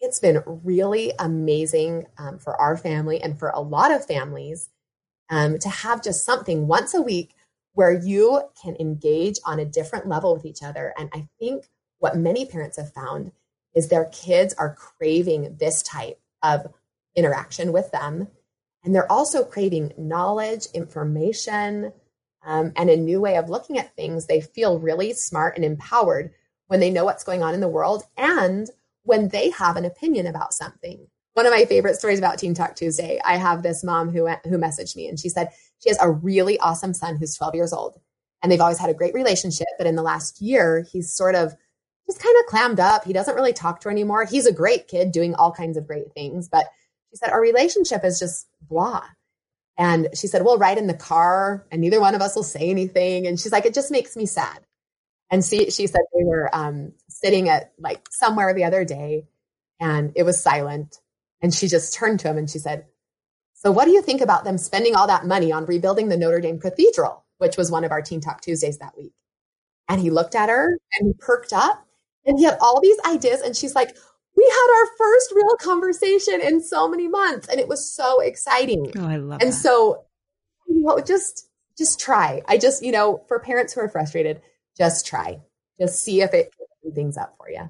it's 0.00 0.18
been 0.18 0.42
really 0.46 1.12
amazing 1.18 2.06
um, 2.18 2.38
for 2.38 2.60
our 2.60 2.76
family 2.76 3.22
and 3.22 3.38
for 3.38 3.48
a 3.48 3.60
lot 3.60 3.90
of 3.90 4.04
families 4.04 4.68
um, 5.30 5.58
to 5.58 5.68
have 5.68 6.02
just 6.02 6.24
something 6.24 6.66
once 6.66 6.92
a 6.92 7.00
week 7.00 7.34
where 7.72 7.92
you 7.92 8.42
can 8.62 8.76
engage 8.78 9.38
on 9.44 9.58
a 9.58 9.64
different 9.64 10.06
level 10.06 10.34
with 10.34 10.44
each 10.44 10.62
other. 10.62 10.92
And 10.98 11.08
I 11.14 11.26
think 11.38 11.68
what 11.98 12.16
many 12.16 12.44
parents 12.44 12.76
have 12.76 12.92
found 12.92 13.32
is 13.74 13.88
their 13.88 14.04
kids 14.06 14.54
are 14.54 14.74
craving 14.74 15.56
this 15.58 15.82
type 15.82 16.20
of 16.42 16.66
interaction 17.16 17.72
with 17.72 17.90
them. 17.92 18.28
And 18.84 18.94
they're 18.94 19.10
also 19.10 19.44
craving 19.44 19.92
knowledge, 19.96 20.66
information, 20.74 21.92
um, 22.44 22.72
and 22.76 22.90
a 22.90 22.96
new 22.96 23.20
way 23.20 23.36
of 23.36 23.48
looking 23.48 23.78
at 23.78 23.96
things. 23.96 24.26
They 24.26 24.40
feel 24.40 24.78
really 24.78 25.12
smart 25.14 25.56
and 25.56 25.64
empowered 25.64 26.32
when 26.66 26.80
they 26.80 26.90
know 26.90 27.04
what's 27.04 27.24
going 27.24 27.42
on 27.42 27.54
in 27.54 27.60
the 27.60 27.68
world 27.68 28.04
and 28.16 28.68
when 29.02 29.28
they 29.28 29.50
have 29.50 29.76
an 29.76 29.84
opinion 29.84 30.26
about 30.26 30.52
something. 30.52 31.06
One 31.34 31.46
of 31.46 31.52
my 31.52 31.64
favorite 31.64 31.96
stories 31.96 32.18
about 32.18 32.38
Teen 32.38 32.54
Talk 32.54 32.76
Tuesday, 32.76 33.20
I 33.24 33.36
have 33.36 33.62
this 33.62 33.82
mom 33.82 34.10
who 34.10 34.28
who 34.44 34.56
messaged 34.56 34.96
me 34.96 35.08
and 35.08 35.18
she 35.18 35.28
said 35.28 35.48
she 35.82 35.90
has 35.90 35.98
a 36.00 36.10
really 36.10 36.58
awesome 36.60 36.94
son 36.94 37.16
who's 37.16 37.34
12 37.34 37.54
years 37.54 37.72
old 37.72 37.98
and 38.42 38.52
they've 38.52 38.60
always 38.60 38.78
had 38.78 38.90
a 38.90 38.94
great 38.94 39.14
relationship, 39.14 39.66
but 39.76 39.86
in 39.86 39.96
the 39.96 40.02
last 40.02 40.40
year 40.40 40.86
he's 40.92 41.12
sort 41.12 41.34
of 41.34 41.54
just 42.06 42.22
kind 42.22 42.36
of 42.38 42.46
clammed 42.46 42.80
up. 42.80 43.04
He 43.04 43.12
doesn't 43.12 43.34
really 43.34 43.52
talk 43.52 43.80
to 43.80 43.88
her 43.88 43.90
anymore. 43.90 44.24
He's 44.24 44.46
a 44.46 44.52
great 44.52 44.86
kid 44.86 45.10
doing 45.10 45.34
all 45.34 45.50
kinds 45.50 45.76
of 45.76 45.86
great 45.86 46.12
things, 46.12 46.48
but 46.48 46.66
she 47.14 47.18
said 47.18 47.30
our 47.30 47.40
relationship 47.40 48.04
is 48.04 48.18
just 48.18 48.48
blah. 48.68 49.04
And 49.78 50.08
she 50.14 50.26
said, 50.26 50.44
we'll 50.44 50.58
ride 50.58 50.78
in 50.78 50.88
the 50.88 50.94
car 50.94 51.64
and 51.70 51.80
neither 51.80 52.00
one 52.00 52.16
of 52.16 52.20
us 52.20 52.34
will 52.34 52.42
say 52.42 52.70
anything. 52.70 53.26
And 53.26 53.38
she's 53.38 53.52
like, 53.52 53.66
it 53.66 53.74
just 53.74 53.92
makes 53.92 54.16
me 54.16 54.26
sad. 54.26 54.60
And 55.30 55.44
she, 55.44 55.70
she 55.70 55.86
said 55.86 56.00
We 56.12 56.24
were 56.24 56.54
um, 56.54 56.92
sitting 57.08 57.48
at 57.48 57.72
like 57.78 58.06
somewhere 58.10 58.52
the 58.52 58.64
other 58.64 58.84
day 58.84 59.26
and 59.80 60.12
it 60.16 60.24
was 60.24 60.42
silent. 60.42 60.98
And 61.40 61.54
she 61.54 61.68
just 61.68 61.94
turned 61.94 62.20
to 62.20 62.28
him 62.28 62.38
and 62.38 62.50
she 62.50 62.58
said, 62.58 62.86
So, 63.54 63.70
what 63.70 63.84
do 63.84 63.92
you 63.92 64.02
think 64.02 64.20
about 64.20 64.44
them 64.44 64.58
spending 64.58 64.96
all 64.96 65.06
that 65.06 65.26
money 65.26 65.52
on 65.52 65.66
rebuilding 65.66 66.08
the 66.08 66.16
Notre 66.16 66.40
Dame 66.40 66.58
Cathedral, 66.58 67.24
which 67.38 67.56
was 67.56 67.70
one 67.70 67.84
of 67.84 67.92
our 67.92 68.02
Teen 68.02 68.20
Talk 68.20 68.40
Tuesdays 68.40 68.78
that 68.78 68.96
week? 68.98 69.12
And 69.88 70.00
he 70.00 70.10
looked 70.10 70.34
at 70.34 70.48
her 70.48 70.78
and 70.98 71.08
he 71.08 71.14
perked 71.18 71.52
up 71.52 71.86
and 72.26 72.38
he 72.38 72.44
had 72.44 72.58
all 72.60 72.80
these 72.80 72.98
ideas. 73.06 73.40
And 73.40 73.56
she's 73.56 73.74
like, 73.74 73.96
we 74.36 74.44
had 74.44 74.80
our 74.80 74.86
first 74.98 75.32
real 75.34 75.56
conversation 75.60 76.40
in 76.40 76.62
so 76.62 76.88
many 76.88 77.08
months 77.08 77.48
and 77.48 77.60
it 77.60 77.68
was 77.68 77.90
so 77.90 78.20
exciting. 78.20 78.92
Oh, 78.98 79.06
I 79.06 79.16
love 79.16 79.40
it. 79.40 79.44
And 79.44 79.52
that. 79.52 79.56
so, 79.56 80.04
you 80.68 80.82
know, 80.82 80.98
just 81.00 81.48
just 81.76 82.00
try. 82.00 82.42
I 82.46 82.58
just, 82.58 82.84
you 82.84 82.92
know, 82.92 83.24
for 83.26 83.40
parents 83.40 83.72
who 83.72 83.80
are 83.80 83.88
frustrated, 83.88 84.40
just 84.76 85.06
try. 85.06 85.40
Just 85.78 86.02
see 86.02 86.22
if 86.22 86.32
it 86.32 86.52
things 86.94 87.16
up 87.16 87.34
for 87.36 87.50
you. 87.50 87.68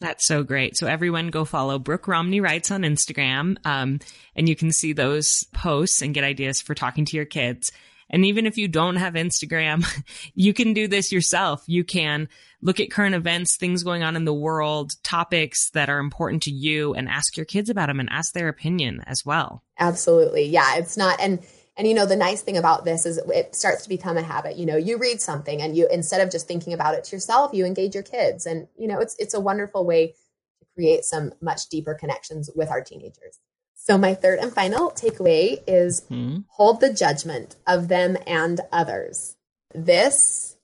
That's 0.00 0.26
so 0.26 0.42
great. 0.42 0.76
So 0.76 0.86
everyone 0.86 1.28
go 1.28 1.44
follow 1.44 1.78
Brooke 1.78 2.08
Romney 2.08 2.40
Writes 2.40 2.70
on 2.70 2.82
Instagram. 2.82 3.56
Um, 3.64 4.00
and 4.34 4.48
you 4.48 4.56
can 4.56 4.72
see 4.72 4.92
those 4.92 5.44
posts 5.54 6.02
and 6.02 6.14
get 6.14 6.24
ideas 6.24 6.60
for 6.60 6.74
talking 6.74 7.04
to 7.06 7.16
your 7.16 7.24
kids. 7.24 7.70
And 8.10 8.24
even 8.24 8.46
if 8.46 8.56
you 8.56 8.68
don't 8.68 8.96
have 8.96 9.14
Instagram, 9.14 9.84
you 10.34 10.52
can 10.52 10.72
do 10.72 10.88
this 10.88 11.12
yourself. 11.12 11.62
You 11.66 11.84
can 11.84 12.28
look 12.62 12.80
at 12.80 12.90
current 12.90 13.14
events, 13.14 13.56
things 13.56 13.82
going 13.82 14.02
on 14.02 14.16
in 14.16 14.24
the 14.24 14.34
world, 14.34 14.92
topics 15.02 15.70
that 15.70 15.90
are 15.90 15.98
important 15.98 16.42
to 16.44 16.50
you 16.50 16.94
and 16.94 17.08
ask 17.08 17.36
your 17.36 17.46
kids 17.46 17.68
about 17.68 17.88
them 17.88 18.00
and 18.00 18.08
ask 18.10 18.32
their 18.32 18.48
opinion 18.48 19.02
as 19.06 19.22
well. 19.24 19.62
Absolutely. 19.78 20.46
Yeah. 20.46 20.76
It's 20.76 20.96
not, 20.96 21.20
and, 21.20 21.44
and 21.76 21.86
you 21.88 21.94
know, 21.94 22.06
the 22.06 22.16
nice 22.16 22.40
thing 22.40 22.56
about 22.56 22.84
this 22.84 23.04
is 23.04 23.18
it 23.18 23.54
starts 23.54 23.82
to 23.82 23.88
become 23.88 24.16
a 24.16 24.22
habit. 24.22 24.56
You 24.56 24.66
know, 24.66 24.76
you 24.76 24.96
read 24.96 25.20
something 25.20 25.60
and 25.60 25.76
you, 25.76 25.88
instead 25.90 26.20
of 26.20 26.30
just 26.30 26.46
thinking 26.46 26.72
about 26.72 26.94
it 26.94 27.04
to 27.04 27.16
yourself, 27.16 27.52
you 27.52 27.64
engage 27.66 27.94
your 27.94 28.02
kids. 28.02 28.46
And, 28.46 28.68
you 28.76 28.86
know, 28.88 29.00
it's, 29.00 29.16
it's 29.18 29.34
a 29.34 29.40
wonderful 29.40 29.84
way 29.84 30.08
to 30.08 30.66
create 30.74 31.04
some 31.04 31.32
much 31.42 31.68
deeper 31.68 31.94
connections 31.94 32.48
with 32.54 32.70
our 32.70 32.82
teenagers. 32.82 33.40
So, 33.86 33.98
my 33.98 34.14
third 34.14 34.38
and 34.38 34.50
final 34.50 34.90
takeaway 34.92 35.62
is 35.66 36.00
mm-hmm. 36.10 36.38
hold 36.48 36.80
the 36.80 36.90
judgment 36.90 37.56
of 37.66 37.88
them 37.88 38.16
and 38.26 38.58
others. 38.72 39.36
This 39.74 40.56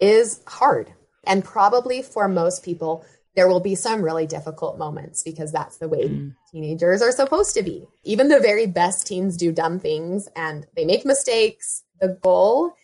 is 0.00 0.40
hard. 0.46 0.92
And 1.26 1.44
probably 1.44 2.00
for 2.00 2.28
most 2.28 2.64
people, 2.64 3.04
there 3.34 3.48
will 3.48 3.58
be 3.58 3.74
some 3.74 4.02
really 4.02 4.28
difficult 4.28 4.78
moments 4.78 5.24
because 5.24 5.50
that's 5.50 5.78
the 5.78 5.88
way 5.88 6.10
mm. 6.10 6.36
teenagers 6.52 7.02
are 7.02 7.10
supposed 7.10 7.56
to 7.56 7.64
be. 7.64 7.88
Even 8.04 8.28
the 8.28 8.38
very 8.38 8.66
best 8.66 9.04
teens 9.04 9.36
do 9.36 9.50
dumb 9.50 9.80
things 9.80 10.28
and 10.36 10.64
they 10.76 10.84
make 10.84 11.04
mistakes. 11.04 11.82
The 12.00 12.20
goal 12.22 12.74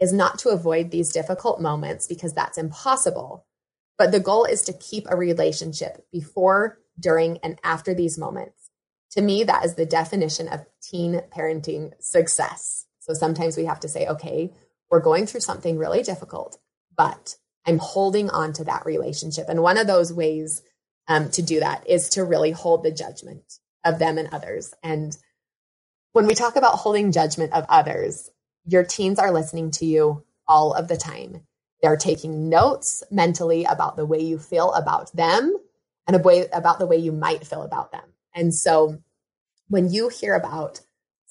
is 0.00 0.12
not 0.12 0.40
to 0.40 0.48
avoid 0.48 0.90
these 0.90 1.12
difficult 1.12 1.60
moments 1.60 2.08
because 2.08 2.34
that's 2.34 2.58
impossible. 2.58 3.46
But 3.96 4.10
the 4.10 4.20
goal 4.20 4.44
is 4.44 4.62
to 4.62 4.72
keep 4.72 5.06
a 5.08 5.16
relationship 5.16 6.04
before, 6.10 6.80
during, 6.98 7.38
and 7.44 7.60
after 7.62 7.94
these 7.94 8.18
moments 8.18 8.55
to 9.16 9.22
me, 9.22 9.44
that 9.44 9.64
is 9.64 9.74
the 9.74 9.86
definition 9.86 10.48
of 10.48 10.66
teen 10.82 11.22
parenting 11.34 11.92
success. 12.00 12.86
So 13.00 13.14
sometimes 13.14 13.56
we 13.56 13.64
have 13.64 13.80
to 13.80 13.88
say, 13.88 14.06
okay, 14.06 14.52
we're 14.90 15.00
going 15.00 15.26
through 15.26 15.40
something 15.40 15.78
really 15.78 16.02
difficult, 16.02 16.58
but 16.96 17.36
I'm 17.66 17.78
holding 17.78 18.30
on 18.30 18.52
to 18.54 18.64
that 18.64 18.86
relationship. 18.86 19.46
And 19.48 19.62
one 19.62 19.78
of 19.78 19.86
those 19.86 20.12
ways 20.12 20.62
um, 21.08 21.30
to 21.30 21.42
do 21.42 21.60
that 21.60 21.88
is 21.88 22.10
to 22.10 22.24
really 22.24 22.50
hold 22.50 22.82
the 22.82 22.90
judgment 22.90 23.58
of 23.84 23.98
them 23.98 24.18
and 24.18 24.28
others. 24.32 24.74
And 24.82 25.16
when 26.12 26.26
we 26.26 26.34
talk 26.34 26.56
about 26.56 26.78
holding 26.78 27.12
judgment 27.12 27.52
of 27.52 27.64
others, 27.68 28.28
your 28.66 28.84
teens 28.84 29.18
are 29.18 29.32
listening 29.32 29.70
to 29.72 29.86
you 29.86 30.24
all 30.46 30.74
of 30.74 30.88
the 30.88 30.96
time. 30.96 31.42
They're 31.82 31.96
taking 31.96 32.48
notes 32.48 33.02
mentally 33.10 33.64
about 33.64 33.96
the 33.96 34.06
way 34.06 34.20
you 34.20 34.38
feel 34.38 34.72
about 34.72 35.12
them 35.12 35.56
and 36.06 36.16
a 36.16 36.20
way 36.20 36.46
about 36.52 36.78
the 36.78 36.86
way 36.86 36.96
you 36.96 37.12
might 37.12 37.46
feel 37.46 37.62
about 37.62 37.92
them. 37.92 38.04
And 38.34 38.54
so 38.54 38.98
when 39.68 39.90
you 39.90 40.08
hear 40.08 40.34
about 40.34 40.80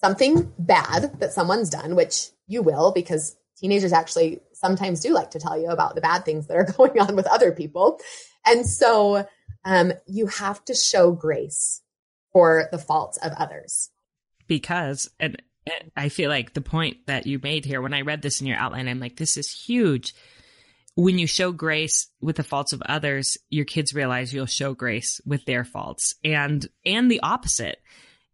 something 0.02 0.52
bad 0.60 1.20
that 1.20 1.34
someone's 1.34 1.70
done, 1.70 1.96
which 1.96 2.30
you 2.48 2.62
will 2.62 2.92
because 2.92 3.36
teenagers 3.58 3.94
actually 3.94 4.42
sometimes 4.54 5.00
do 5.00 5.14
like 5.14 5.32
to 5.32 5.40
tell 5.40 5.58
you 5.58 5.70
about 5.70 5.96
the 5.96 6.02
bad 6.02 6.26
things 6.26 6.48
that 6.48 6.58
are 6.58 6.72
going 6.78 7.00
on 7.00 7.16
with 7.16 7.28
other 7.28 7.52
people. 7.52 8.00
And 8.46 8.68
so 8.68 9.28
um, 9.64 9.94
you 10.06 10.28
have 10.28 10.64
to 10.66 10.76
show 10.76 11.12
grace 11.12 11.82
for 12.34 12.68
the 12.72 12.78
faults 12.78 13.18
of 13.18 13.32
others. 13.38 13.90
Because, 14.48 15.10
and 15.20 15.42
I 15.96 16.10
feel 16.10 16.30
like 16.30 16.54
the 16.54 16.62
point 16.62 17.08
that 17.08 17.26
you 17.26 17.40
made 17.42 17.66
here, 17.66 17.82
when 17.82 17.94
I 17.94 18.02
read 18.02 18.22
this 18.22 18.42
in 18.42 18.48
your 18.48 18.58
outline, 18.58 18.88
I'm 18.88 19.00
like, 19.00 19.16
this 19.16 19.38
is 19.38 19.50
huge 19.50 20.14
when 20.96 21.20
you 21.20 21.28
show 21.28 21.52
grace 21.52 22.08
with 22.22 22.38
the 22.38 22.44
faults 22.44 22.74
of 22.74 22.82
others, 22.84 23.38
your 23.50 23.66
kids 23.66 23.94
realize 23.94 24.34
you'll 24.34 24.46
show 24.46 24.74
grace 24.74 25.20
with 25.26 25.46
their 25.46 25.66
faults 25.66 26.16
and, 26.24 26.66
and 26.86 27.12
the 27.12 27.20
opposite. 27.20 27.78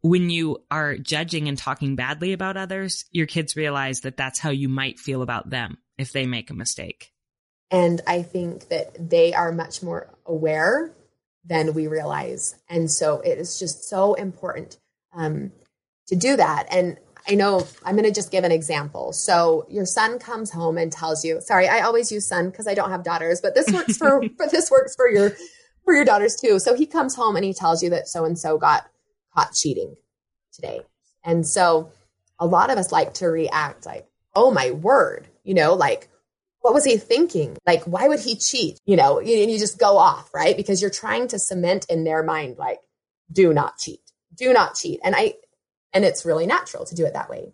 When 0.02 0.30
you 0.30 0.64
are 0.72 0.98
judging 0.98 1.48
and 1.48 1.58
talking 1.58 1.96
badly 1.96 2.34
about 2.34 2.58
others, 2.58 3.06
your 3.12 3.28
kids 3.28 3.56
realize 3.56 4.02
that 4.02 4.18
that's 4.18 4.40
how 4.40 4.50
you 4.50 4.68
might 4.68 5.00
feel 5.00 5.22
about 5.22 5.50
them 5.50 5.78
if 5.98 6.12
they 6.12 6.26
make 6.26 6.50
a 6.50 6.56
mistake. 6.56 7.12
And 7.70 8.02
I 8.06 8.24
think 8.24 8.70
that 8.70 9.10
they 9.10 9.34
are 9.34 9.52
much 9.52 9.82
more 9.82 10.14
aware 10.26 10.94
than 11.46 11.74
we 11.74 11.88
realize. 11.88 12.56
And 12.70 12.92
so 12.92 13.22
it 13.22 13.38
is 13.38 13.58
just 13.58 13.88
so 13.88 14.14
important 14.16 14.78
um, 15.14 15.52
to 16.08 16.16
do 16.16 16.36
that. 16.36 16.68
And 16.72 16.98
I 17.28 17.36
know 17.36 17.68
I'm 17.86 17.96
going 17.96 18.08
to 18.08 18.14
just 18.14 18.32
give 18.32 18.44
an 18.44 18.52
example. 18.52 19.14
So 19.14 19.66
your 19.70 19.86
son 19.86 20.20
comes 20.20 20.52
home 20.52 20.78
and 20.78 20.92
tells 20.92 21.24
you, 21.24 21.40
sorry, 21.42 21.68
I 21.68 21.82
always 21.82 22.12
use 22.12 22.28
son 22.28 22.50
because 22.50 22.68
I 22.68 22.74
don't 22.74 22.90
have 22.90 23.04
daughters, 23.04 23.40
but 23.42 23.56
this 23.56 23.72
works 23.72 23.98
for, 23.98 24.22
but 24.38 24.52
this 24.52 24.70
works 24.72 24.96
for 24.96 25.10
your, 25.10 25.32
for 25.86 25.94
your 25.94 26.06
daughters 26.06 26.36
too. 26.36 26.60
So 26.60 26.76
he 26.76 26.86
comes 26.86 27.16
home 27.16 27.36
and 27.36 27.46
he 27.46 27.54
tells 27.54 27.82
you 27.84 27.90
that 27.92 28.08
so 28.08 28.26
and 28.26 28.38
so 28.38 28.58
got 28.58 28.88
caught 29.34 29.54
cheating 29.54 29.96
today. 30.54 30.82
And 31.24 31.46
so 31.46 31.92
a 32.40 32.46
lot 32.46 32.72
of 32.72 32.78
us 32.78 32.92
like 32.92 33.14
to 33.16 33.28
react 33.28 33.86
like, 33.86 34.08
oh 34.36 34.52
my 34.52 34.72
word, 34.72 35.28
you 35.44 35.54
know, 35.54 35.74
like, 35.74 36.10
what 36.62 36.74
was 36.74 36.86
he 36.86 36.98
thinking? 36.98 37.58
Like, 37.66 37.84
why 37.86 38.08
would 38.08 38.20
he 38.20 38.36
cheat? 38.36 38.80
You 38.86 38.96
know, 38.96 39.20
and 39.20 39.28
you 39.28 39.58
just 39.58 39.80
go 39.80 39.98
off, 39.98 40.34
right? 40.34 40.56
Because 40.56 40.82
you're 40.82 40.92
trying 40.92 41.28
to 41.30 41.40
cement 41.40 41.88
in 41.90 42.04
their 42.04 42.24
mind, 42.24 42.58
like, 42.58 42.80
do 43.32 43.54
not 43.54 43.78
cheat, 43.78 44.02
do 44.36 44.54
not 44.54 44.76
cheat. 44.76 45.00
And 45.04 45.16
I, 45.16 45.34
and 45.94 46.06
it's 46.06 46.26
really 46.26 46.46
natural 46.46 46.86
to 46.86 46.96
do 46.96 47.06
it 47.06 47.14
that 47.14 47.30
way. 47.30 47.54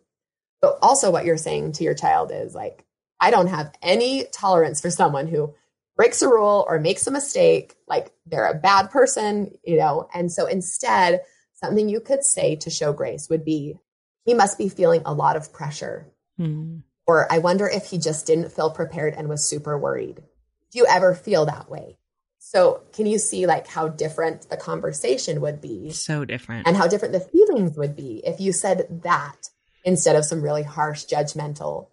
But 0.62 0.80
also, 0.82 1.12
what 1.12 1.26
you're 1.26 1.38
saying 1.38 1.74
to 1.74 1.84
your 1.84 1.94
child 1.94 2.32
is 2.34 2.54
like, 2.54 2.84
I 3.20 3.32
don't 3.32 3.48
have 3.48 3.74
any 3.82 4.26
tolerance 4.32 4.82
for 4.82 4.90
someone 4.90 5.28
who 5.28 5.54
breaks 5.96 6.22
a 6.22 6.28
rule 6.28 6.66
or 6.68 6.80
makes 6.80 7.08
a 7.08 7.12
mistake, 7.12 7.76
like 7.88 8.12
they're 8.26 8.46
a 8.46 8.54
bad 8.54 8.92
person, 8.92 9.58
you 9.64 9.78
know? 9.78 10.08
And 10.14 10.32
so 10.32 10.46
instead, 10.46 11.22
something 11.62 11.90
you 11.90 12.00
could 12.00 12.24
say 12.24 12.56
to 12.58 12.70
show 12.70 12.94
grace 12.94 13.28
would 13.30 13.44
be, 13.44 13.80
he 14.26 14.34
must 14.34 14.58
be 14.58 14.70
feeling 14.70 15.02
a 15.06 15.14
lot 15.14 15.36
of 15.36 15.54
pressure. 15.54 16.08
Mm. 16.40 16.84
Or 17.06 17.32
I 17.32 17.40
wonder 17.40 17.68
if 17.68 17.86
he 17.86 17.98
just 17.98 18.28
didn't 18.28 18.52
feel 18.52 18.70
prepared 18.70 19.14
and 19.14 19.30
was 19.30 19.48
super 19.48 19.78
worried. 19.78 20.24
Do 20.72 20.80
you 20.80 20.86
ever 20.88 21.16
feel 21.16 21.46
that 21.46 21.70
way? 21.70 21.98
So 22.40 22.84
can 22.94 23.06
you 23.06 23.18
see 23.20 23.46
like 23.46 23.68
how 23.68 23.88
different 23.88 24.50
the 24.50 24.58
conversation 24.58 25.42
would 25.42 25.62
be? 25.62 25.92
So 25.92 26.26
different. 26.26 26.68
And 26.68 26.78
how 26.78 26.88
different 26.88 27.14
the 27.14 27.20
feelings 27.20 27.78
would 27.78 27.96
be 27.96 28.22
if 28.26 28.40
you 28.40 28.52
said 28.52 29.02
that 29.04 29.50
instead 29.84 30.16
of 30.16 30.26
some 30.26 30.42
really 30.42 30.64
harsh, 30.64 31.06
judgmental, 31.06 31.88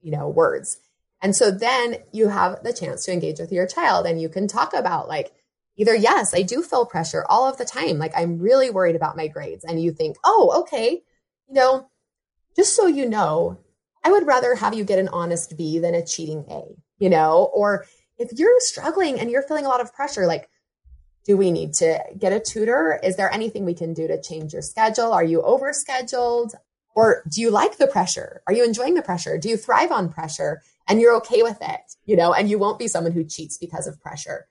you 0.00 0.12
know, 0.12 0.28
words. 0.28 0.78
And 1.20 1.34
so 1.34 1.50
then 1.50 1.96
you 2.12 2.28
have 2.28 2.62
the 2.62 2.72
chance 2.72 3.04
to 3.04 3.12
engage 3.12 3.38
with 3.38 3.52
your 3.52 3.66
child 3.66 4.06
and 4.06 4.20
you 4.20 4.28
can 4.28 4.48
talk 4.48 4.74
about 4.74 5.08
like 5.08 5.32
either, 5.76 5.94
yes, 5.94 6.34
I 6.34 6.42
do 6.42 6.62
feel 6.62 6.86
pressure 6.86 7.24
all 7.28 7.48
of 7.48 7.56
the 7.56 7.64
time. 7.64 7.98
Like 7.98 8.12
I'm 8.16 8.38
really 8.38 8.70
worried 8.70 8.96
about 8.96 9.16
my 9.16 9.28
grades. 9.28 9.64
And 9.64 9.82
you 9.82 9.92
think, 9.92 10.16
oh, 10.24 10.62
okay, 10.62 11.02
you 11.48 11.54
know, 11.54 11.88
just 12.56 12.76
so 12.76 12.86
you 12.86 13.08
know, 13.08 13.58
I 14.04 14.10
would 14.10 14.26
rather 14.26 14.54
have 14.54 14.74
you 14.74 14.84
get 14.84 14.98
an 14.98 15.08
honest 15.08 15.56
B 15.56 15.78
than 15.78 15.94
a 15.94 16.04
cheating 16.04 16.44
A, 16.50 16.62
you 16.98 17.08
know? 17.08 17.50
Or 17.54 17.86
if 18.18 18.38
you're 18.38 18.60
struggling 18.60 19.18
and 19.18 19.30
you're 19.30 19.42
feeling 19.42 19.64
a 19.64 19.68
lot 19.68 19.80
of 19.80 19.94
pressure, 19.94 20.26
like, 20.26 20.48
do 21.24 21.36
we 21.36 21.52
need 21.52 21.72
to 21.74 22.02
get 22.18 22.32
a 22.32 22.40
tutor? 22.40 22.98
Is 23.02 23.16
there 23.16 23.32
anything 23.32 23.64
we 23.64 23.74
can 23.74 23.94
do 23.94 24.08
to 24.08 24.20
change 24.20 24.52
your 24.52 24.62
schedule? 24.62 25.12
Are 25.12 25.24
you 25.24 25.40
overscheduled? 25.40 26.54
Or 26.94 27.22
do 27.30 27.40
you 27.40 27.50
like 27.50 27.78
the 27.78 27.86
pressure? 27.86 28.42
Are 28.46 28.52
you 28.52 28.64
enjoying 28.64 28.94
the 28.94 29.02
pressure? 29.02 29.38
Do 29.38 29.48
you 29.48 29.56
thrive 29.56 29.92
on 29.92 30.12
pressure 30.12 30.62
and 30.88 31.00
you're 31.00 31.16
okay 31.16 31.42
with 31.42 31.58
it? 31.62 31.80
You 32.04 32.16
know, 32.16 32.34
and 32.34 32.50
you 32.50 32.58
won't 32.58 32.78
be 32.78 32.88
someone 32.88 33.12
who 33.12 33.24
cheats 33.24 33.56
because 33.56 33.86
of 33.86 34.00
pressure. 34.00 34.46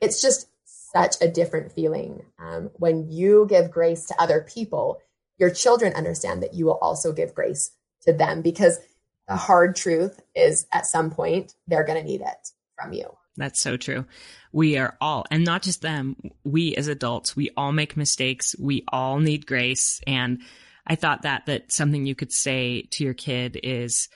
It's 0.00 0.20
just 0.20 0.48
such 0.94 1.16
a 1.20 1.28
different 1.28 1.72
feeling 1.72 2.22
um, 2.38 2.70
when 2.74 3.10
you 3.10 3.46
give 3.48 3.70
grace 3.70 4.06
to 4.06 4.20
other 4.20 4.46
people. 4.48 4.98
Your 5.38 5.50
children 5.50 5.92
understand 5.94 6.42
that 6.42 6.54
you 6.54 6.66
will 6.66 6.78
also 6.78 7.12
give 7.12 7.34
grace 7.34 7.72
to 8.02 8.12
them 8.12 8.42
because 8.42 8.78
the 9.26 9.36
hard 9.36 9.74
truth 9.74 10.20
is 10.34 10.66
at 10.72 10.86
some 10.86 11.10
point 11.10 11.54
they're 11.66 11.84
going 11.84 11.98
to 11.98 12.08
need 12.08 12.20
it 12.20 12.48
from 12.80 12.92
you. 12.92 13.06
That's 13.36 13.60
so 13.60 13.76
true. 13.76 14.04
We 14.52 14.76
are 14.76 14.96
all, 15.00 15.24
and 15.30 15.44
not 15.44 15.62
just 15.62 15.82
them, 15.82 16.16
we 16.44 16.76
as 16.76 16.86
adults, 16.86 17.34
we 17.34 17.50
all 17.56 17.72
make 17.72 17.96
mistakes. 17.96 18.54
We 18.58 18.84
all 18.92 19.18
need 19.18 19.46
grace. 19.46 20.00
And 20.06 20.42
I 20.86 20.94
thought 20.94 21.22
that 21.22 21.46
that 21.46 21.72
something 21.72 22.06
you 22.06 22.14
could 22.14 22.32
say 22.32 22.86
to 22.92 23.02
your 23.02 23.14
kid 23.14 23.58
is, 23.60 24.08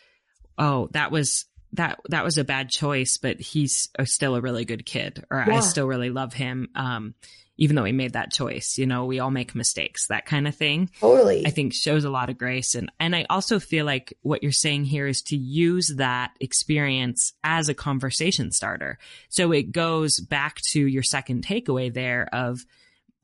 "Oh, 0.57 0.88
that 0.93 1.11
was 1.11 1.47
that 1.72 2.00
that 2.09 2.24
was 2.24 2.38
a 2.38 2.44
bad 2.44 2.70
choice, 2.70 3.18
but 3.18 3.40
he's 3.40 3.88
still 4.04 4.35
a 4.35 4.40
really 4.40 4.64
good 4.64 4.87
kid, 4.87 5.24
or 5.31 5.44
yeah. 5.46 5.57
I 5.57 5.61
still 5.61 5.87
really 5.87 6.11
love 6.11 6.33
him." 6.33 6.68
Um, 6.74 7.14
even 7.59 7.74
though 7.74 7.85
he 7.85 7.92
made 7.92 8.12
that 8.12 8.33
choice, 8.33 8.78
you 8.78 8.87
know, 8.87 9.04
we 9.04 9.18
all 9.18 9.33
make 9.33 9.54
mistakes, 9.54 10.07
that 10.07 10.24
kind 10.24 10.46
of 10.46 10.54
thing. 10.54 10.88
Totally. 11.00 11.44
I 11.44 11.50
think 11.50 11.74
shows 11.74 12.04
a 12.04 12.11
lot 12.11 12.31
of 12.31 12.38
grace. 12.38 12.76
And, 12.76 12.90
and 13.00 13.16
I 13.16 13.26
also 13.28 13.59
feel 13.59 13.85
like 13.85 14.14
what 14.22 14.44
you're 14.44 14.52
saying 14.52 14.85
here 14.85 15.09
is 15.09 15.22
to 15.22 15.37
use 15.37 15.92
that 15.96 16.31
experience 16.40 17.33
as 17.42 17.68
a 17.68 17.74
conversation 17.74 18.52
starter. 18.52 18.96
So 19.28 19.50
it 19.50 19.72
goes 19.72 20.20
back 20.20 20.61
to 20.70 20.81
your 20.81 21.02
second 21.02 21.44
takeaway 21.44 21.92
there 21.92 22.28
of, 22.33 22.64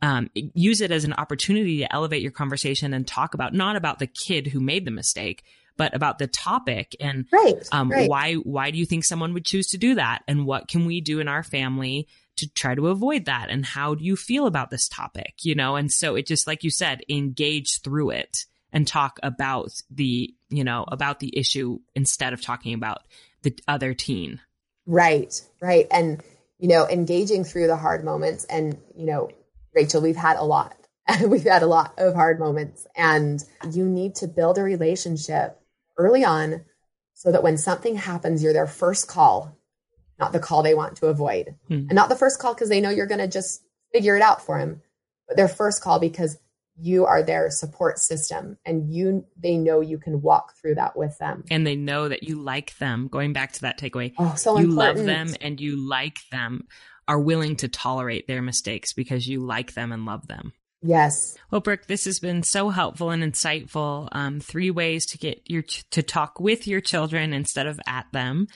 um, 0.02 0.28
use 0.34 0.80
it 0.80 0.90
as 0.90 1.04
an 1.04 1.12
opportunity 1.12 1.78
to 1.78 1.94
elevate 1.94 2.20
your 2.20 2.32
conversation 2.32 2.92
and 2.92 3.06
talk 3.06 3.34
about 3.34 3.54
not 3.54 3.76
about 3.76 4.00
the 4.00 4.08
kid 4.08 4.48
who 4.48 4.58
made 4.58 4.84
the 4.84 4.90
mistake, 4.90 5.44
but 5.76 5.94
about 5.94 6.18
the 6.18 6.26
topic 6.26 6.96
and 7.00 7.26
right, 7.32 7.66
um, 7.72 7.90
right. 7.90 8.08
why 8.08 8.34
why 8.34 8.70
do 8.70 8.78
you 8.78 8.86
think 8.86 9.04
someone 9.04 9.34
would 9.34 9.44
choose 9.44 9.68
to 9.68 9.78
do 9.78 9.94
that, 9.96 10.22
and 10.28 10.46
what 10.46 10.68
can 10.68 10.86
we 10.86 11.00
do 11.00 11.20
in 11.20 11.28
our 11.28 11.42
family 11.42 12.08
to 12.36 12.48
try 12.52 12.74
to 12.74 12.88
avoid 12.88 13.26
that, 13.26 13.48
and 13.50 13.64
how 13.64 13.94
do 13.94 14.04
you 14.04 14.16
feel 14.16 14.46
about 14.46 14.70
this 14.70 14.88
topic, 14.88 15.34
you 15.42 15.54
know? 15.54 15.76
And 15.76 15.90
so 15.90 16.14
it 16.16 16.26
just 16.26 16.46
like 16.46 16.64
you 16.64 16.70
said, 16.70 17.02
engage 17.08 17.80
through 17.82 18.10
it 18.10 18.44
and 18.72 18.86
talk 18.86 19.18
about 19.22 19.70
the 19.90 20.34
you 20.48 20.64
know 20.64 20.84
about 20.88 21.20
the 21.20 21.36
issue 21.36 21.78
instead 21.94 22.32
of 22.32 22.42
talking 22.42 22.74
about 22.74 23.02
the 23.42 23.56
other 23.68 23.94
teen. 23.94 24.40
Right, 24.86 25.40
right, 25.60 25.86
and 25.90 26.22
you 26.58 26.68
know, 26.68 26.86
engaging 26.88 27.44
through 27.44 27.66
the 27.66 27.76
hard 27.76 28.04
moments 28.04 28.44
and 28.44 28.78
you 28.96 29.06
know 29.06 29.30
Rachel, 29.74 30.00
we've 30.00 30.16
had 30.16 30.36
a 30.36 30.44
lot. 30.44 30.76
we've 31.26 31.44
had 31.44 31.62
a 31.62 31.66
lot 31.66 31.94
of 31.98 32.14
hard 32.14 32.38
moments. 32.38 32.86
And 32.96 33.42
you 33.70 33.84
need 33.84 34.14
to 34.16 34.28
build 34.28 34.58
a 34.58 34.62
relationship 34.62 35.60
early 35.96 36.24
on 36.24 36.64
so 37.12 37.32
that 37.32 37.42
when 37.42 37.56
something 37.56 37.96
happens, 37.96 38.42
you're 38.42 38.52
their 38.52 38.66
first 38.66 39.08
call, 39.08 39.56
not 40.18 40.32
the 40.32 40.40
call 40.40 40.62
they 40.62 40.74
want 40.74 40.96
to 40.96 41.06
avoid. 41.06 41.54
Hmm. 41.68 41.86
And 41.88 41.94
not 41.94 42.08
the 42.08 42.16
first 42.16 42.38
call 42.38 42.54
because 42.54 42.68
they 42.68 42.80
know 42.80 42.90
you're 42.90 43.06
going 43.06 43.20
to 43.20 43.28
just 43.28 43.62
figure 43.92 44.16
it 44.16 44.22
out 44.22 44.44
for 44.44 44.58
them, 44.58 44.82
but 45.28 45.36
their 45.36 45.48
first 45.48 45.82
call 45.82 46.00
because 46.00 46.38
you 46.76 47.06
are 47.06 47.22
their 47.22 47.50
support 47.50 48.00
system 48.00 48.58
and 48.66 48.92
you 48.92 49.24
they 49.36 49.56
know 49.56 49.80
you 49.80 49.96
can 49.96 50.20
walk 50.20 50.56
through 50.56 50.74
that 50.74 50.96
with 50.96 51.16
them 51.18 51.44
and 51.48 51.64
they 51.64 51.76
know 51.76 52.08
that 52.08 52.24
you 52.24 52.34
like 52.34 52.76
them 52.78 53.06
going 53.06 53.32
back 53.32 53.52
to 53.52 53.60
that 53.60 53.78
takeaway 53.78 54.12
oh 54.18 54.34
so 54.34 54.58
you 54.58 54.64
important. 54.64 54.96
love 54.96 55.06
them 55.06 55.36
and 55.40 55.60
you 55.60 55.76
like 55.88 56.18
them 56.32 56.66
are 57.06 57.20
willing 57.20 57.56
to 57.56 57.68
tolerate 57.68 58.26
their 58.26 58.42
mistakes 58.42 58.92
because 58.92 59.28
you 59.28 59.40
like 59.40 59.74
them 59.74 59.92
and 59.92 60.06
love 60.06 60.26
them. 60.26 60.52
Yes. 60.86 61.38
Well, 61.50 61.62
Brooke, 61.62 61.86
this 61.86 62.04
has 62.04 62.20
been 62.20 62.42
so 62.42 62.68
helpful 62.68 63.08
and 63.08 63.22
insightful. 63.22 64.08
Um, 64.12 64.38
three 64.38 64.70
ways 64.70 65.06
to 65.06 65.18
get 65.18 65.40
your 65.50 65.62
to 65.62 66.02
talk 66.02 66.38
with 66.38 66.66
your 66.68 66.82
children 66.82 67.32
instead 67.32 67.66
of 67.66 67.80
at 67.86 68.06
them, 68.12 68.48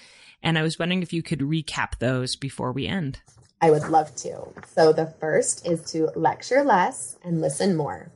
and 0.42 0.58
I 0.58 0.62
was 0.62 0.78
wondering 0.78 1.02
if 1.02 1.14
you 1.14 1.22
could 1.22 1.40
recap 1.40 1.98
those 1.98 2.36
before 2.36 2.70
we 2.70 2.86
end. 2.86 3.20
I 3.62 3.70
would 3.70 3.88
love 3.88 4.14
to. 4.16 4.48
So 4.74 4.92
the 4.92 5.06
first 5.06 5.66
is 5.66 5.90
to 5.92 6.10
lecture 6.14 6.62
less 6.62 7.16
and 7.24 7.40
listen 7.40 7.74
more. 7.74 8.12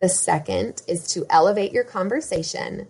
The 0.00 0.08
second 0.08 0.82
is 0.86 1.08
to 1.08 1.26
elevate 1.28 1.72
your 1.72 1.84
conversation. 1.84 2.86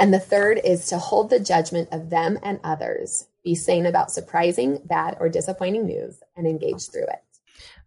And 0.00 0.12
the 0.12 0.18
third 0.18 0.60
is 0.64 0.86
to 0.86 0.98
hold 0.98 1.30
the 1.30 1.38
judgment 1.38 1.90
of 1.92 2.10
them 2.10 2.40
and 2.42 2.58
others 2.64 3.28
be 3.44 3.54
sane 3.54 3.86
about 3.86 4.10
surprising, 4.10 4.80
bad, 4.84 5.16
or 5.20 5.28
disappointing 5.28 5.86
news 5.86 6.20
and 6.36 6.46
engage 6.46 6.90
through 6.90 7.04
it. 7.04 7.22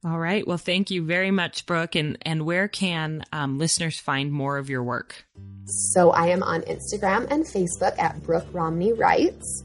All 0.04 0.20
right. 0.20 0.46
Well, 0.48 0.58
thank 0.58 0.92
you 0.92 1.04
very 1.04 1.32
much, 1.32 1.66
Brooke. 1.66 1.96
And, 1.96 2.18
and 2.22 2.46
where 2.46 2.68
can 2.68 3.24
um, 3.34 3.58
listeners 3.58 4.00
find 4.00 4.32
more 4.32 4.58
of 4.58 4.70
your 4.70 4.84
work? 4.84 5.26
So 5.66 6.12
I 6.12 6.28
am 6.28 6.44
on 6.44 6.62
Instagram 6.62 7.28
and 7.32 7.44
Facebook 7.44 7.98
at 7.98 8.22
Brooke 8.22 8.48
Romney 8.54 8.94
Writes. 8.94 9.64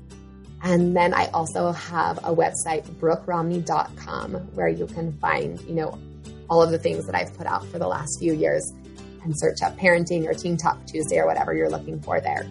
And 0.62 0.96
then 0.96 1.14
I 1.14 1.26
also 1.28 1.72
have 1.72 2.18
a 2.18 2.34
website, 2.34 2.84
brookeromney.com, 2.98 4.34
where 4.54 4.68
you 4.68 4.86
can 4.86 5.12
find, 5.18 5.60
you 5.62 5.74
know, 5.74 5.98
all 6.48 6.62
of 6.62 6.70
the 6.70 6.78
things 6.78 7.06
that 7.06 7.14
I've 7.14 7.34
put 7.36 7.46
out 7.46 7.66
for 7.66 7.78
the 7.78 7.86
last 7.86 8.18
few 8.18 8.34
years 8.34 8.72
and 9.22 9.38
search 9.38 9.62
up 9.62 9.76
parenting 9.78 10.26
or 10.26 10.34
Teen 10.34 10.56
Talk 10.56 10.84
Tuesday 10.86 11.18
or 11.18 11.26
whatever 11.26 11.54
you're 11.54 11.70
looking 11.70 12.00
for 12.00 12.20
there. 12.20 12.46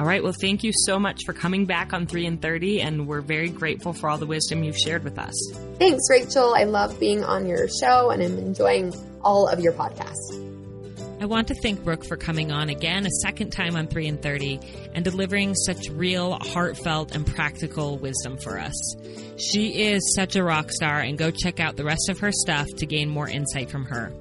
All 0.00 0.06
right. 0.06 0.22
Well, 0.22 0.32
thank 0.32 0.64
you 0.64 0.72
so 0.86 0.98
much 0.98 1.26
for 1.26 1.34
coming 1.34 1.66
back 1.66 1.92
on 1.92 2.06
3 2.06 2.24
in 2.24 2.38
30, 2.38 2.80
and 2.80 3.06
we're 3.06 3.20
very 3.20 3.50
grateful 3.50 3.92
for 3.92 4.08
all 4.08 4.16
the 4.16 4.24
wisdom 4.24 4.64
you've 4.64 4.78
shared 4.78 5.04
with 5.04 5.18
us. 5.18 5.34
Thanks, 5.78 6.04
Rachel. 6.08 6.54
I 6.54 6.64
love 6.64 6.98
being 6.98 7.22
on 7.22 7.46
your 7.46 7.68
show 7.68 8.08
and 8.08 8.22
I'm 8.22 8.38
enjoying 8.38 8.94
all 9.20 9.46
of 9.46 9.60
your 9.60 9.74
podcasts. 9.74 11.20
I 11.20 11.26
want 11.26 11.48
to 11.48 11.54
thank 11.54 11.84
Brooke 11.84 12.06
for 12.06 12.16
coming 12.16 12.50
on 12.50 12.70
again 12.70 13.04
a 13.04 13.10
second 13.20 13.50
time 13.50 13.76
on 13.76 13.88
3 13.88 14.06
in 14.06 14.16
30 14.16 14.60
and 14.94 15.04
delivering 15.04 15.54
such 15.54 15.90
real, 15.90 16.32
heartfelt, 16.32 17.14
and 17.14 17.26
practical 17.26 17.98
wisdom 17.98 18.38
for 18.38 18.58
us. 18.58 18.96
She 19.36 19.82
is 19.82 20.14
such 20.16 20.34
a 20.34 20.42
rock 20.42 20.72
star, 20.72 21.00
and 21.00 21.18
go 21.18 21.30
check 21.30 21.60
out 21.60 21.76
the 21.76 21.84
rest 21.84 22.08
of 22.08 22.20
her 22.20 22.32
stuff 22.32 22.68
to 22.78 22.86
gain 22.86 23.10
more 23.10 23.28
insight 23.28 23.68
from 23.68 23.84
her. 23.84 24.14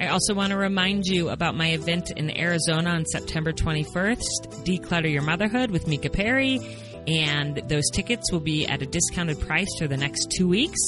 I 0.00 0.08
also 0.08 0.34
want 0.34 0.50
to 0.50 0.56
remind 0.56 1.06
you 1.06 1.28
about 1.30 1.54
my 1.54 1.72
event 1.72 2.10
in 2.10 2.36
Arizona 2.36 2.90
on 2.90 3.04
September 3.06 3.52
21st, 3.52 4.64
Declutter 4.64 5.10
Your 5.10 5.22
Motherhood 5.22 5.70
with 5.70 5.86
Mika 5.86 6.10
Perry. 6.10 6.60
And 7.06 7.56
those 7.68 7.90
tickets 7.90 8.32
will 8.32 8.40
be 8.40 8.66
at 8.66 8.82
a 8.82 8.86
discounted 8.86 9.40
price 9.40 9.68
for 9.78 9.86
the 9.86 9.96
next 9.96 10.32
two 10.36 10.48
weeks. 10.48 10.78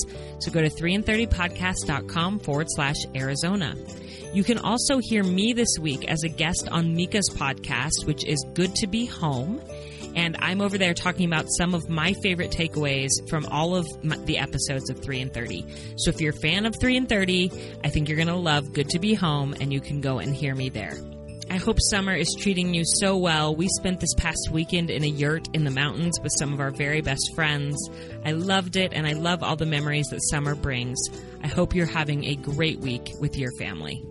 So 0.40 0.50
go 0.50 0.60
to 0.62 0.70
3in30podcast.com 0.70 2.40
forward 2.40 2.66
slash 2.70 2.96
Arizona. 3.14 3.76
You 4.32 4.42
can 4.42 4.58
also 4.58 4.98
hear 4.98 5.22
me 5.22 5.52
this 5.52 5.78
week 5.80 6.08
as 6.10 6.22
a 6.24 6.28
guest 6.28 6.68
on 6.70 6.94
Mika's 6.94 7.30
podcast, 7.30 8.06
which 8.06 8.24
is 8.26 8.44
Good 8.54 8.74
to 8.76 8.86
Be 8.86 9.06
Home 9.06 9.60
and 10.16 10.36
I'm 10.40 10.60
over 10.62 10.78
there 10.78 10.94
talking 10.94 11.26
about 11.26 11.46
some 11.58 11.74
of 11.74 11.88
my 11.88 12.14
favorite 12.22 12.50
takeaways 12.50 13.10
from 13.28 13.46
all 13.46 13.76
of 13.76 13.86
my, 14.02 14.16
the 14.16 14.38
episodes 14.38 14.88
of 14.90 14.98
3 14.98 15.20
in 15.20 15.30
30. 15.30 15.66
So 15.98 16.08
if 16.08 16.20
you're 16.20 16.32
a 16.32 16.40
fan 16.40 16.64
of 16.66 16.74
3 16.80 16.96
in 16.96 17.06
30, 17.06 17.52
I 17.84 17.90
think 17.90 18.08
you're 18.08 18.16
going 18.16 18.28
to 18.28 18.34
love 18.34 18.72
Good 18.72 18.88
to 18.90 18.98
Be 18.98 19.14
Home, 19.14 19.54
and 19.60 19.72
you 19.72 19.80
can 19.80 20.00
go 20.00 20.18
and 20.18 20.34
hear 20.34 20.54
me 20.54 20.70
there. 20.70 20.96
I 21.48 21.58
hope 21.58 21.76
summer 21.78 22.14
is 22.14 22.34
treating 22.40 22.74
you 22.74 22.82
so 22.84 23.16
well. 23.16 23.54
We 23.54 23.68
spent 23.68 24.00
this 24.00 24.14
past 24.14 24.48
weekend 24.50 24.90
in 24.90 25.04
a 25.04 25.08
yurt 25.08 25.48
in 25.54 25.62
the 25.62 25.70
mountains 25.70 26.18
with 26.20 26.32
some 26.38 26.52
of 26.52 26.60
our 26.60 26.72
very 26.72 27.02
best 27.02 27.34
friends. 27.36 27.76
I 28.24 28.32
loved 28.32 28.76
it, 28.76 28.92
and 28.92 29.06
I 29.06 29.12
love 29.12 29.44
all 29.44 29.54
the 29.54 29.66
memories 29.66 30.06
that 30.08 30.20
summer 30.30 30.54
brings. 30.54 30.98
I 31.44 31.46
hope 31.46 31.74
you're 31.74 31.86
having 31.86 32.24
a 32.24 32.34
great 32.36 32.80
week 32.80 33.12
with 33.20 33.36
your 33.36 33.52
family. 33.58 34.02